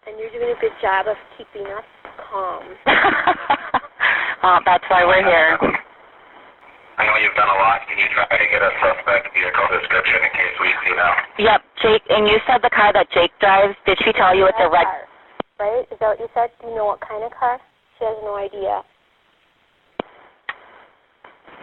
And 0.05 0.21
you're 0.21 0.29
doing 0.29 0.53
a 0.53 0.59
good 0.61 0.77
job 0.85 1.09
of 1.09 1.17
keeping 1.33 1.65
us 1.65 1.87
calm. 2.29 2.61
well, 4.45 4.61
that's 4.61 4.85
why 4.93 5.01
we're 5.01 5.25
here. 5.25 5.57
I 5.57 7.09
know 7.09 7.17
you've 7.17 7.33
done 7.33 7.49
a 7.49 7.57
lot. 7.57 7.81
Can 7.89 7.97
you 7.97 8.05
try 8.13 8.29
to 8.37 8.45
get 8.53 8.61
a 8.61 8.69
suspect 8.77 9.33
vehicle 9.33 9.65
description 9.81 10.29
in 10.29 10.31
case 10.37 10.55
we 10.61 10.69
see 10.85 10.93
them? 10.93 11.15
Yep, 11.41 11.61
Jake. 11.81 12.05
And 12.13 12.29
you 12.29 12.37
said 12.45 12.61
the 12.61 12.69
car 12.69 12.93
that 12.93 13.09
Jake 13.09 13.33
drives. 13.41 13.73
Did 13.89 13.97
she 14.05 14.13
tell 14.13 14.37
you 14.37 14.45
it's 14.45 14.61
a 14.61 14.69
red? 14.69 14.85
car, 14.85 15.09
right? 15.57 15.89
Is 15.89 15.97
that 16.05 16.13
what 16.13 16.19
you 16.21 16.29
said? 16.37 16.53
Do 16.61 16.69
you 16.69 16.77
know 16.77 16.85
what 16.85 17.01
kind 17.01 17.25
of 17.25 17.33
car? 17.33 17.57
She 17.97 18.05
has 18.05 18.13
no 18.21 18.37
idea. 18.37 18.85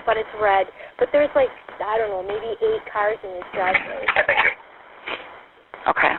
But 0.03 0.19
it's 0.19 0.35
red. 0.43 0.67
But 0.99 1.15
there's 1.15 1.31
like 1.39 1.55
I 1.83 1.99
don't 1.99 2.11
know, 2.11 2.23
maybe 2.23 2.57
eight 2.61 2.85
cars 2.93 3.19
in 3.25 3.31
his 3.35 3.49
driveway. 3.55 4.05
Thank 4.27 4.39
you. 4.45 4.53
Okay. 5.89 6.15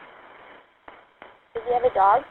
Does 1.54 1.64
he 1.68 1.74
have 1.74 1.84
a 1.84 1.94
dog? 1.94 2.24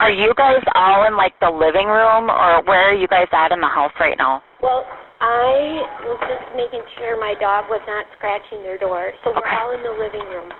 Are 0.00 0.10
you 0.10 0.34
guys 0.36 0.62
all 0.74 1.06
in 1.06 1.16
like 1.16 1.38
the 1.40 1.50
living 1.50 1.86
room, 1.86 2.30
or 2.30 2.62
where 2.64 2.90
are 2.90 2.94
you 2.94 3.06
guys 3.08 3.28
at 3.32 3.52
in 3.52 3.60
the 3.60 3.68
house 3.68 3.92
right 4.00 4.18
now? 4.18 4.42
Well, 4.62 4.84
I 5.20 5.82
was 6.04 6.20
just 6.26 6.56
making 6.56 6.82
sure 6.98 7.18
my 7.18 7.34
dog 7.40 7.70
was 7.70 7.80
not 7.86 8.06
scratching 8.18 8.62
their 8.62 8.78
door, 8.78 9.12
so 9.22 9.30
we're 9.30 9.48
all 9.48 9.72
in 9.72 9.82
the 9.82 9.94
living 9.94 10.26
room. 10.28 10.50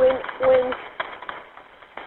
When 0.00 0.16
when 0.48 0.72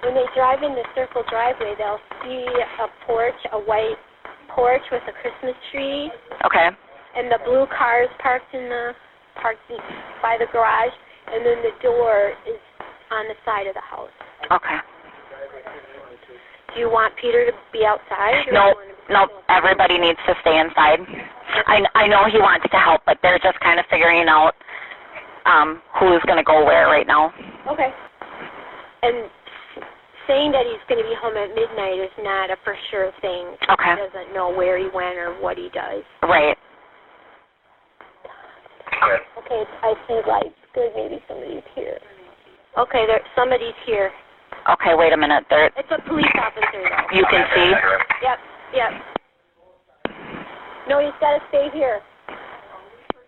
when 0.04 0.14
they 0.14 0.26
drive 0.36 0.64
in 0.64 0.74
the 0.74 0.86
circle 0.94 1.24
driveway, 1.30 1.76
they'll 1.78 2.02
see 2.24 2.46
a 2.46 2.88
porch, 3.06 3.38
a 3.54 3.60
white 3.60 3.98
porch 4.50 4.84
with 4.92 5.02
a 5.08 5.14
Christmas 5.22 5.56
tree, 5.72 6.12
Okay. 6.46 6.70
And 7.16 7.32
the 7.32 7.40
blue 7.46 7.66
car 7.72 8.04
is 8.04 8.10
parked 8.20 8.54
in 8.54 8.68
the 8.70 8.92
parking 9.42 9.80
by 10.22 10.38
the 10.40 10.46
garage, 10.52 10.94
and 11.32 11.46
then 11.46 11.64
the 11.64 11.76
door 11.82 12.34
is 12.48 12.60
on 13.12 13.28
the 13.28 13.36
side 13.46 13.68
of 13.68 13.74
the 13.74 13.84
house. 13.84 14.14
Okay. 14.52 14.80
Do 16.74 16.82
you 16.82 16.90
want 16.92 17.16
Peter 17.16 17.48
to 17.48 17.56
be 17.72 17.86
outside? 17.88 18.48
Or 18.48 18.52
No, 18.52 18.68
you 18.68 18.76
want 18.76 18.90
him 18.90 18.96
to 19.08 19.14
no. 19.14 19.22
Everybody 19.48 19.98
needs 19.98 20.20
to 20.28 20.34
stay 20.42 20.60
inside. 20.60 21.00
I 21.68 21.80
I 21.96 22.08
know 22.08 22.28
he 22.28 22.40
wants 22.40 22.68
to 22.70 22.78
help, 22.78 23.02
but 23.06 23.18
they're 23.24 23.40
just 23.40 23.60
kind 23.64 23.80
of 23.80 23.86
figuring 23.90 24.28
out 24.28 24.54
um 25.46 25.82
who's 26.00 26.22
going 26.28 26.38
to 26.38 26.44
go 26.44 26.66
where 26.66 26.88
right 26.88 27.08
now. 27.08 27.32
Okay. 27.72 27.92
And 29.04 29.30
saying 30.28 30.52
that 30.52 30.66
he's 30.66 30.82
going 30.90 30.98
to 31.02 31.08
be 31.08 31.16
home 31.22 31.38
at 31.38 31.54
midnight 31.54 32.02
is 32.02 32.14
not 32.20 32.50
a 32.50 32.58
for 32.66 32.76
sure 32.92 33.14
thing. 33.22 33.56
Okay. 33.70 33.94
He 33.94 34.02
doesn't 34.02 34.34
know 34.34 34.50
where 34.52 34.78
he 34.78 34.90
went 34.94 35.18
or 35.18 35.38
what 35.40 35.56
he 35.58 35.70
does. 35.70 36.04
Right. 36.24 36.58
Good. 39.02 39.22
Okay, 39.44 39.64
I 39.84 39.94
see 40.08 40.22
lights. 40.28 40.56
Good, 40.74 40.92
maybe 40.96 41.22
somebody's 41.28 41.64
here. 41.76 42.00
Okay, 42.78 43.06
there 43.08 43.22
somebody's 43.36 43.78
here. 43.86 44.12
Okay. 44.70 44.96
Wait 44.96 45.14
a 45.14 45.18
minute. 45.18 45.46
There. 45.50 45.68
It's 45.78 45.92
a 45.92 46.02
police 46.08 46.26
officer 46.42 46.82
though. 46.84 47.16
You 47.16 47.24
can 47.30 47.46
see. 47.54 47.70
Yep, 48.24 48.40
yep. 48.74 48.92
No, 50.90 51.00
he's 51.00 51.14
got 51.22 51.38
to 51.38 51.42
stay 51.50 51.70
here. 51.74 52.02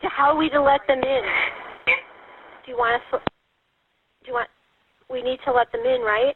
How 0.02 0.32
are 0.32 0.38
we 0.38 0.50
to 0.50 0.62
let 0.62 0.82
them 0.88 1.00
in? 1.00 1.24
Do 2.66 2.72
you 2.72 2.78
want 2.78 3.02
us? 3.14 3.22
Do 3.22 4.28
you 4.28 4.34
want? 4.34 4.50
We 5.10 5.22
need 5.22 5.40
to 5.46 5.52
let 5.52 5.72
them 5.72 5.82
in, 5.86 6.02
right? 6.02 6.36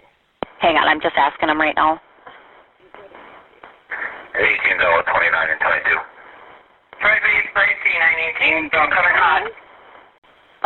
Hang 0.59 0.77
on. 0.77 0.87
I'm 0.87 1.01
just 1.01 1.15
asking 1.17 1.49
him 1.49 1.59
right 1.59 1.75
now. 1.75 1.99
18 4.35 4.47
to 4.47 5.03
29 5.11 5.49
and 5.49 5.59
22. 5.59 6.10
Private 7.01 7.45
19, 7.57 8.69
19, 8.69 8.69
don't 8.71 8.91
come 8.93 9.05
in 9.05 9.15
hot. 9.17 9.43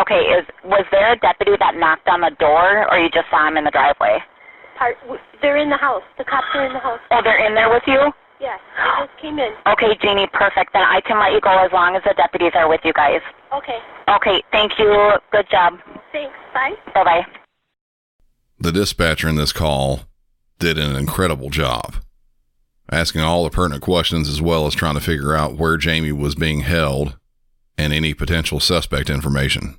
Okay. 0.04 0.22
Is 0.36 0.44
was 0.64 0.84
there 0.92 1.14
a 1.14 1.18
deputy 1.20 1.56
that 1.60 1.76
knocked 1.80 2.08
on 2.08 2.20
the 2.22 2.32
door, 2.40 2.86
or 2.92 3.00
you 3.00 3.10
just 3.10 3.30
saw 3.32 3.48
him 3.48 3.56
in 3.58 3.64
the 3.64 3.72
driveway? 3.72 4.20
Part, 4.78 5.00
w- 5.08 5.22
they're 5.42 5.56
in 5.58 5.70
the 5.70 5.78
house. 5.80 6.04
The 6.18 6.26
cops 6.26 6.48
are 6.54 6.66
in 6.68 6.74
the 6.74 6.80
house. 6.84 7.00
Oh, 7.12 7.22
they're 7.24 7.40
in 7.48 7.56
there 7.56 7.70
with 7.72 7.84
you. 7.88 8.12
Yes, 8.42 8.60
they 8.76 9.08
just 9.08 9.18
came 9.22 9.40
in. 9.40 9.56
Okay, 9.66 9.96
Jeannie. 10.04 10.28
Perfect. 10.34 10.74
Then 10.74 10.84
I 10.84 11.00
can 11.08 11.18
let 11.18 11.32
you 11.32 11.40
go 11.40 11.56
as 11.64 11.72
long 11.72 11.96
as 11.96 12.04
the 12.04 12.14
deputies 12.18 12.52
are 12.56 12.68
with 12.68 12.82
you 12.84 12.92
guys. 12.92 13.22
Okay, 13.56 13.80
Okay. 14.12 14.44
Thank 14.52 14.74
you. 14.78 14.92
Good 15.32 15.48
job. 15.50 15.80
thanks. 16.12 16.36
Bye. 16.54 16.76
Bye 16.94 17.04
bye. 17.06 17.26
The 18.60 18.72
dispatcher 18.74 19.30
in 19.30 19.36
this 19.38 19.54
call 19.54 20.02
did 20.60 20.78
an 20.78 20.96
incredible 20.98 21.50
job, 21.50 21.96
asking 22.92 23.22
all 23.22 23.44
the 23.44 23.50
pertinent 23.50 23.82
questions 23.82 24.30
as 24.30 24.42
well 24.42 24.68
as 24.68 24.76
trying 24.76 24.96
to 24.96 25.02
figure 25.02 25.34
out 25.34 25.58
where 25.58 25.78
Jayme 25.78 26.14
was 26.14 26.36
being 26.36 26.62
held 26.62 27.18
and 27.78 27.92
any 27.92 28.14
potential 28.14 28.60
suspect 28.60 29.10
information. 29.10 29.78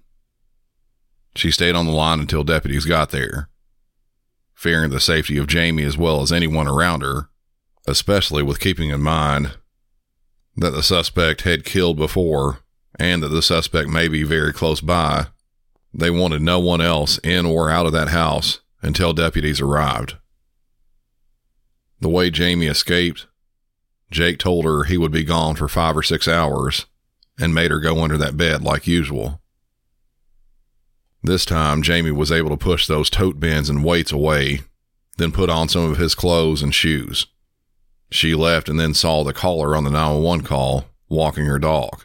She 1.35 1.51
stayed 1.51 1.75
on 1.75 1.87
the 1.87 1.93
line 1.93 2.21
until 2.21 2.45
deputies 2.45 2.85
got 2.85 3.11
there, 3.11 3.49
fearing 4.55 4.91
the 4.91 5.01
safety 5.01 5.37
of 5.37 5.47
Jayme 5.47 5.87
as 5.87 5.97
well 5.97 6.23
as 6.23 6.33
anyone 6.33 6.67
around 6.67 7.03
her, 7.03 7.29
especially 7.87 8.43
with 8.43 8.61
keeping 8.61 8.91
in 8.91 9.03
mind 9.03 9.57
that 10.57 10.71
the 10.71 10.83
suspect 10.83 11.43
had 11.43 11.65
killed 11.65 11.97
before 11.97 12.61
and 12.99 13.23
that 13.23 13.29
the 13.29 13.43
suspect 13.43 13.89
may 13.89 14.09
be 14.09 14.23
very 14.23 14.53
close 14.53 14.81
by. 14.81 15.27
They 15.93 16.11
wanted 16.11 16.43
no 16.43 16.59
one 16.59 16.81
else 16.81 17.19
in 17.19 17.47
or 17.47 17.71
out 17.71 17.87
of 17.87 17.93
that 17.93 18.09
house 18.09 18.61
until 18.83 19.13
deputies 19.13 19.61
arrived. 19.61 20.17
The 22.01 22.09
way 22.09 22.31
Jayme 22.31 22.69
escaped, 22.69 23.27
Jake 24.11 24.39
told 24.39 24.65
her 24.65 24.85
he 24.85 24.99
would 24.99 25.13
be 25.13 25.25
gone 25.25 25.57
for 25.57 25.69
five 25.69 25.97
or 25.97 26.03
six 26.03 26.29
hours 26.29 26.87
and 27.39 27.55
made 27.55 27.71
her 27.71 27.81
go 27.81 28.03
under 28.03 28.17
that 28.19 28.37
bed 28.37 28.63
like 28.63 28.87
usual. 28.87 29.41
This 31.23 31.45
time, 31.45 31.83
Jayme 31.83 32.15
was 32.15 32.31
able 32.31 32.51
to 32.51 32.57
push 32.57 32.87
those 32.87 33.11
tote 33.11 33.41
bins 33.41 33.69
and 33.69 33.85
weights 33.85 34.13
away, 34.13 34.61
then 35.17 35.33
put 35.33 35.51
on 35.51 35.69
some 35.69 35.91
of 35.91 35.99
his 35.99 36.15
clothes 36.15 36.63
and 36.63 36.75
shoes. 36.75 37.27
She 38.11 38.35
left 38.35 38.69
and 38.69 38.79
then 38.79 38.95
saw 38.95 39.25
the 39.25 39.33
caller 39.33 39.75
on 39.75 39.85
the 39.85 39.91
911 39.91 40.45
call 40.47 40.85
walking 41.09 41.47
her 41.47 41.59
dog. 41.59 42.05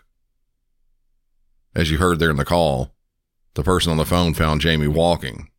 As 1.75 1.91
you 1.91 1.97
heard 1.97 2.19
there 2.19 2.31
in 2.31 2.37
the 2.37 2.45
call, 2.45 2.93
the 3.53 3.63
person 3.63 3.91
on 3.91 3.97
the 3.97 4.05
phone 4.05 4.33
found 4.33 4.61
Jayme 4.61 4.87
walking. 4.87 5.49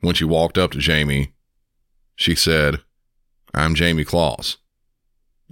When 0.00 0.14
she 0.14 0.24
walked 0.24 0.58
up 0.58 0.72
to 0.72 0.78
Jayme, 0.78 1.32
she 2.16 2.34
said, 2.34 2.80
I'm 3.54 3.76
Jayme 3.76 4.04
Closs. 4.04 4.56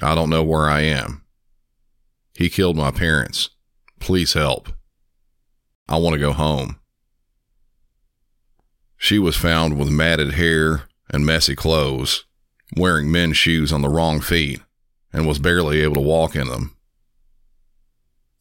I 0.03 0.17
don't 0.17 0.31
know 0.31 0.43
where 0.43 0.69
I 0.69 0.81
am. 0.81 1.25
He 2.35 2.51
killed 2.51 2.77
my 2.77 2.91
parents. 2.91 3.51
Please 4.01 4.33
help. 4.33 4.71
I 5.89 5.99
want 5.99 6.15
to 6.15 6.21
go 6.21 6.33
home. 6.33 6.81
She 8.97 9.19
was 9.19 9.37
found 9.37 9.79
with 9.79 9.89
matted 9.91 10.35
hair 10.35 10.85
and 11.11 11.25
messy 11.25 11.55
clothes, 11.55 12.25
wearing 12.77 13.11
men's 13.11 13.37
shoes 13.37 13.73
on 13.73 13.83
the 13.83 13.89
wrong 13.89 14.21
feet, 14.21 14.61
and 15.13 15.27
was 15.27 15.39
barely 15.39 15.81
able 15.81 15.95
to 15.95 16.01
walk 16.01 16.35
in 16.35 16.49
them. 16.49 16.77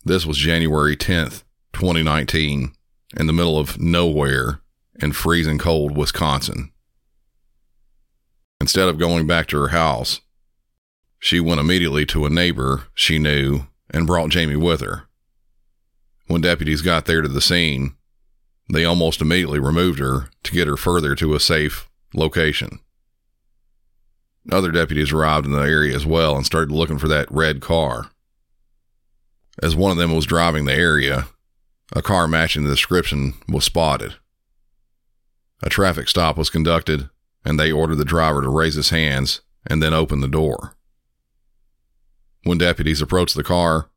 This 0.04 0.26
was 0.26 0.38
January 0.38 0.98
10th, 0.98 1.44
2019, 1.74 2.74
in 3.18 3.28
the 3.28 3.34
middle 3.34 3.60
of 3.60 3.80
nowhere 3.80 4.62
in 4.96 5.12
freezing 5.12 5.60
cold 5.60 5.96
Wisconsin. 5.96 6.71
Instead 8.62 8.88
of 8.88 9.00
going 9.00 9.26
back 9.26 9.48
to 9.48 9.58
her 9.58 9.70
house, 9.70 10.22
she 11.18 11.40
went 11.40 11.60
immediately 11.60 12.06
to 12.06 12.28
a 12.28 12.30
neighbor 12.30 12.84
she 12.94 13.18
knew 13.18 13.62
and 13.90 14.06
brought 14.06 14.30
Jayme 14.30 14.62
with 14.64 14.82
her. 14.82 15.08
When 16.28 16.42
deputies 16.42 16.84
got 16.84 17.06
there 17.06 17.24
to 17.24 17.28
the 17.28 17.42
scene, 17.42 17.96
they 18.72 18.86
almost 18.86 19.20
immediately 19.20 19.58
removed 19.58 19.98
her 19.98 20.30
to 20.44 20.52
get 20.52 20.68
her 20.68 20.78
further 20.78 21.16
to 21.16 21.34
a 21.34 21.40
safe 21.40 21.90
location. 22.14 22.78
Other 24.52 24.70
deputies 24.70 25.12
arrived 25.12 25.48
in 25.48 25.54
the 25.54 25.62
area 25.62 25.96
as 25.96 26.06
well 26.06 26.36
and 26.36 26.46
started 26.46 26.72
looking 26.72 27.00
for 27.00 27.08
that 27.08 27.32
red 27.32 27.62
car. 27.62 28.12
As 29.64 29.76
one 29.76 29.90
of 29.90 29.98
them 29.98 30.14
was 30.14 30.28
driving 30.28 30.66
the 30.66 30.76
area, 30.76 31.30
a 31.94 32.04
car 32.04 32.28
matching 32.28 32.64
the 32.66 32.70
description 32.70 33.34
was 33.50 33.66
spotted. 33.66 34.18
A 35.64 35.70
traffic 35.70 36.08
stop 36.08 36.38
was 36.38 36.52
conducted, 36.52 37.10
and 37.44 37.60
they 37.60 37.72
ordered 37.72 37.96
the 37.96 38.06
driver 38.06 38.42
to 38.42 38.50
raise 38.50 38.76
his 38.76 38.90
hands 38.90 39.42
and 39.68 39.82
then 39.82 39.94
open 39.94 40.22
the 40.22 40.28
door. 40.28 40.76
When 42.44 42.58
deputies 42.58 43.02
approached 43.02 43.36
the 43.36 43.44
car, 43.44 43.90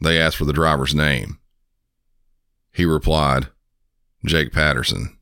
they 0.00 0.20
asked 0.20 0.36
for 0.36 0.44
the 0.44 0.52
driver's 0.52 0.94
name. 0.94 1.38
He 2.72 2.84
replied, 2.84 3.48
Jake 4.24 4.52
Patterson. 4.52 5.18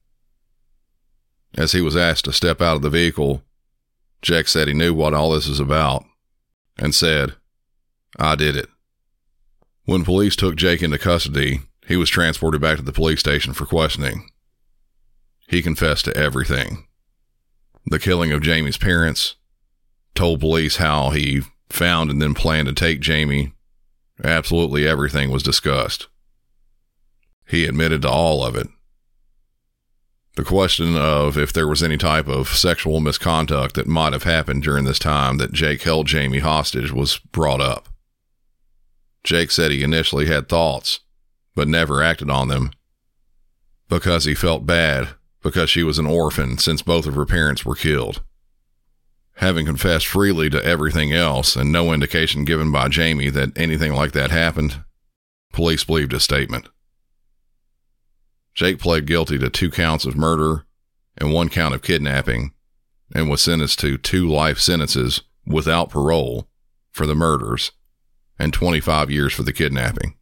As 1.56 1.72
he 1.72 1.80
was 1.80 1.96
asked 1.96 2.26
to 2.26 2.32
step 2.32 2.60
out 2.60 2.76
of 2.76 2.82
the 2.82 2.90
vehicle, 2.90 3.42
Jake 4.22 4.48
said 4.48 4.68
he 4.68 4.74
knew 4.74 4.92
what 4.92 5.14
all 5.14 5.30
this 5.30 5.48
was 5.48 5.60
about 5.60 6.04
and 6.78 6.94
said, 6.94 7.34
I 8.18 8.34
did 8.34 8.56
it. 8.56 8.68
When 9.84 10.04
police 10.04 10.36
took 10.36 10.56
Jake 10.56 10.82
into 10.82 10.98
custody, 10.98 11.60
he 11.86 11.96
was 11.96 12.10
transported 12.10 12.60
back 12.60 12.76
to 12.76 12.82
the 12.82 12.92
police 12.92 13.20
station 13.20 13.52
for 13.52 13.66
questioning. 13.66 14.30
He 15.48 15.62
confessed 15.62 16.04
to 16.06 16.16
everything 16.16 16.85
the 17.86 17.98
killing 17.98 18.32
of 18.32 18.42
Jayme's 18.42 18.78
parents, 18.78 19.36
told 20.14 20.40
police 20.40 20.76
how 20.76 21.10
he 21.10 21.42
found 21.68 22.10
and 22.10 22.20
then 22.20 22.34
planned 22.34 22.68
to 22.68 22.74
take 22.74 23.00
Jayme. 23.00 23.52
Absolutely 24.24 24.86
everything 24.86 25.30
was 25.30 25.42
discussed. 25.42 26.08
He 27.46 27.64
admitted 27.64 28.02
to 28.02 28.10
all 28.10 28.44
of 28.44 28.56
it. 28.56 28.66
The 30.36 30.44
question 30.44 30.96
of 30.96 31.38
if 31.38 31.52
there 31.52 31.68
was 31.68 31.82
any 31.82 31.96
type 31.96 32.28
of 32.28 32.48
sexual 32.48 33.00
misconduct 33.00 33.74
that 33.74 33.86
might 33.86 34.12
have 34.12 34.24
happened 34.24 34.62
during 34.62 34.84
this 34.84 34.98
time 34.98 35.38
that 35.38 35.52
Jake 35.52 35.82
held 35.82 36.08
Jayme 36.08 36.40
hostage 36.40 36.92
was 36.92 37.18
brought 37.18 37.60
up. 37.60 37.88
Jake 39.24 39.50
said 39.50 39.70
he 39.70 39.82
initially 39.82 40.26
had 40.26 40.48
thoughts, 40.48 41.00
but 41.54 41.68
never 41.68 42.02
acted 42.02 42.30
on 42.30 42.48
them 42.48 42.70
because 43.88 44.24
he 44.24 44.34
felt 44.34 44.66
bad 44.66 45.08
because 45.46 45.70
she 45.70 45.84
was 45.84 45.96
an 46.00 46.06
orphan 46.06 46.58
since 46.58 46.82
both 46.82 47.06
of 47.06 47.14
her 47.14 47.24
parents 47.24 47.64
were 47.64 47.76
killed. 47.76 48.20
Having 49.36 49.66
confessed 49.66 50.08
freely 50.08 50.50
to 50.50 50.64
everything 50.64 51.12
else 51.12 51.54
and 51.54 51.70
no 51.70 51.92
indication 51.92 52.44
given 52.44 52.72
by 52.72 52.88
Jayme 52.88 53.32
that 53.32 53.56
anything 53.56 53.92
like 53.92 54.10
that 54.10 54.32
happened, 54.32 54.82
police 55.52 55.84
believed 55.84 56.10
his 56.10 56.24
statement. 56.24 56.68
Jake 58.56 58.80
pled 58.80 59.06
guilty 59.06 59.38
to 59.38 59.48
two 59.48 59.70
counts 59.70 60.04
of 60.04 60.16
murder 60.16 60.66
and 61.16 61.32
one 61.32 61.48
count 61.48 61.76
of 61.76 61.82
kidnapping 61.82 62.52
and 63.14 63.30
was 63.30 63.40
sentenced 63.40 63.78
to 63.78 63.98
two 63.98 64.28
life 64.28 64.58
sentences 64.58 65.22
without 65.46 65.90
parole 65.90 66.48
for 66.90 67.06
the 67.06 67.14
murders 67.14 67.70
and 68.36 68.52
25 68.52 69.12
years 69.12 69.32
for 69.32 69.44
the 69.44 69.52
kidnapping. 69.52 70.16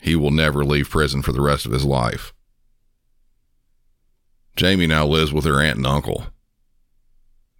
He 0.00 0.14
will 0.14 0.30
never 0.30 0.64
leave 0.64 0.88
prison 0.88 1.20
for 1.20 1.32
the 1.32 1.40
rest 1.40 1.66
of 1.66 1.72
his 1.72 1.84
life. 1.84 2.32
Jayme 4.56 4.88
now 4.88 5.06
lives 5.06 5.32
with 5.32 5.44
her 5.44 5.60
aunt 5.60 5.78
and 5.78 5.86
uncle. 5.86 6.26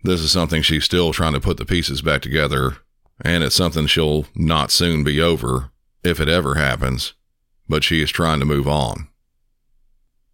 This 0.04 0.20
is 0.20 0.32
something 0.32 0.62
she's 0.62 0.84
still 0.84 1.12
trying 1.12 1.32
to 1.32 1.40
put 1.40 1.56
the 1.56 1.64
pieces 1.64 2.02
back 2.02 2.22
together, 2.22 2.78
and 3.24 3.44
it's 3.44 3.54
something 3.54 3.86
she'll 3.86 4.26
not 4.34 4.70
soon 4.70 5.04
be 5.04 5.20
over 5.20 5.70
if 6.02 6.20
it 6.20 6.28
ever 6.28 6.56
happens, 6.56 7.14
but 7.68 7.84
she 7.84 8.02
is 8.02 8.10
trying 8.10 8.40
to 8.40 8.44
move 8.44 8.66
on. 8.66 9.08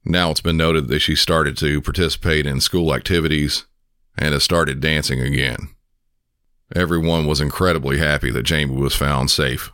Now 0.05 0.31
it's 0.31 0.41
been 0.41 0.57
noted 0.57 0.89
that 0.89 1.01
she 1.01 1.15
started 1.15 1.57
to 1.59 1.83
participate 1.83 2.47
in 2.47 2.61
school 2.61 2.95
activities 2.95 3.67
and 4.17 4.33
has 4.33 4.43
started 4.43 4.81
dancing 4.81 5.21
again. 5.21 5.69
Everyone 6.75 7.27
was 7.27 7.41
incredibly 7.41 7.99
happy 7.99 8.31
that 8.31 8.47
Jayme 8.47 8.79
was 8.79 8.95
found 8.95 9.31
safe. 9.31 9.71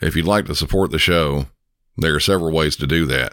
If 0.00 0.14
you'd 0.14 0.26
like 0.26 0.46
to 0.46 0.54
support 0.54 0.90
the 0.90 0.98
show, 0.98 1.46
there 1.96 2.14
are 2.14 2.20
several 2.20 2.52
ways 2.52 2.76
to 2.76 2.86
do 2.86 3.06
that. 3.06 3.32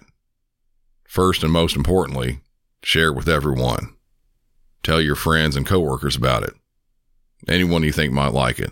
First 1.06 1.44
and 1.44 1.52
most 1.52 1.76
importantly, 1.76 2.42
share 2.84 3.10
it 3.10 3.16
with 3.16 3.30
everyone. 3.30 3.96
Tell 4.84 5.02
your 5.02 5.16
friends 5.16 5.56
and 5.56 5.66
coworkers 5.66 6.16
about 6.16 6.44
it. 6.44 6.54
Anyone 7.48 7.84
you 7.84 7.92
think 7.92 8.12
might 8.12 8.34
like 8.34 8.60
it. 8.60 8.72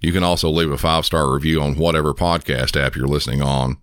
You 0.00 0.12
can 0.12 0.24
also 0.24 0.48
leave 0.48 0.70
a 0.70 0.78
five 0.78 1.06
star 1.06 1.32
review 1.32 1.60
on 1.60 1.76
whatever 1.76 2.12
podcast 2.12 2.80
app 2.80 2.96
you're 2.96 3.06
listening 3.06 3.42
on 3.42 3.78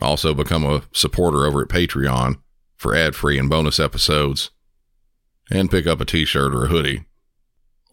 also, 0.00 0.32
become 0.34 0.64
a 0.64 0.82
supporter 0.92 1.46
over 1.46 1.62
at 1.62 1.68
Patreon 1.68 2.40
for 2.76 2.94
ad 2.94 3.14
free 3.14 3.38
and 3.38 3.50
bonus 3.50 3.78
episodes, 3.78 4.50
and 5.50 5.70
pick 5.70 5.86
up 5.86 6.00
a 6.00 6.04
t 6.04 6.24
shirt 6.24 6.54
or 6.54 6.64
a 6.64 6.68
hoodie, 6.68 7.04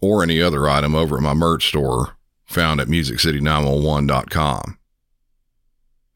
or 0.00 0.22
any 0.22 0.40
other 0.40 0.68
item 0.68 0.94
over 0.94 1.16
at 1.16 1.22
my 1.22 1.34
merch 1.34 1.68
store 1.68 2.16
found 2.46 2.80
at 2.80 2.88
MusicCity911.com. 2.88 4.78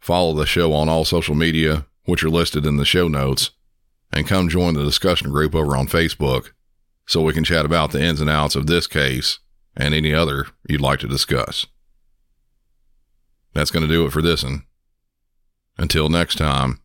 Follow 0.01 0.33
the 0.33 0.47
show 0.47 0.73
on 0.73 0.89
all 0.89 1.05
social 1.05 1.35
media, 1.35 1.87
which 2.05 2.25
are 2.25 2.31
listed 2.31 2.67
in 2.67 2.77
the 2.77 2.85
show 2.85 3.09
notes, 3.09 3.51
and 4.13 4.27
come 4.27 4.49
join 4.49 4.75
the 4.75 4.85
discussion 4.85 5.31
group 5.31 5.55
over 5.55 5.77
on 5.77 5.87
Facebook 5.87 6.51
so 7.07 7.23
we 7.23 7.33
can 7.33 7.45
chat 7.45 7.65
about 7.65 7.93
the 7.93 8.03
ins 8.03 8.21
and 8.21 8.31
outs 8.31 8.55
of 8.55 8.67
this 8.67 8.87
case 8.87 9.39
and 9.77 9.95
any 9.95 10.15
other 10.15 10.47
you'd 10.69 10.81
like 10.81 11.01
to 11.01 11.09
discuss. 11.09 11.67
That's 13.55 13.71
going 13.71 13.87
to 13.87 13.93
do 13.93 14.07
it 14.07 14.13
for 14.13 14.23
this 14.23 14.43
one. 14.43 14.65
Until 15.79 16.09
next 16.09 16.37
time, 16.37 16.81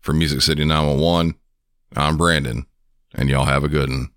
for 0.00 0.12
Music 0.12 0.40
City 0.40 0.64
911, 0.64 1.34
I'm 1.96 2.16
Brandon, 2.16 2.66
and 3.14 3.28
y'all 3.28 3.44
have 3.44 3.64
a 3.64 3.68
good 3.68 3.90
one. 3.90 4.10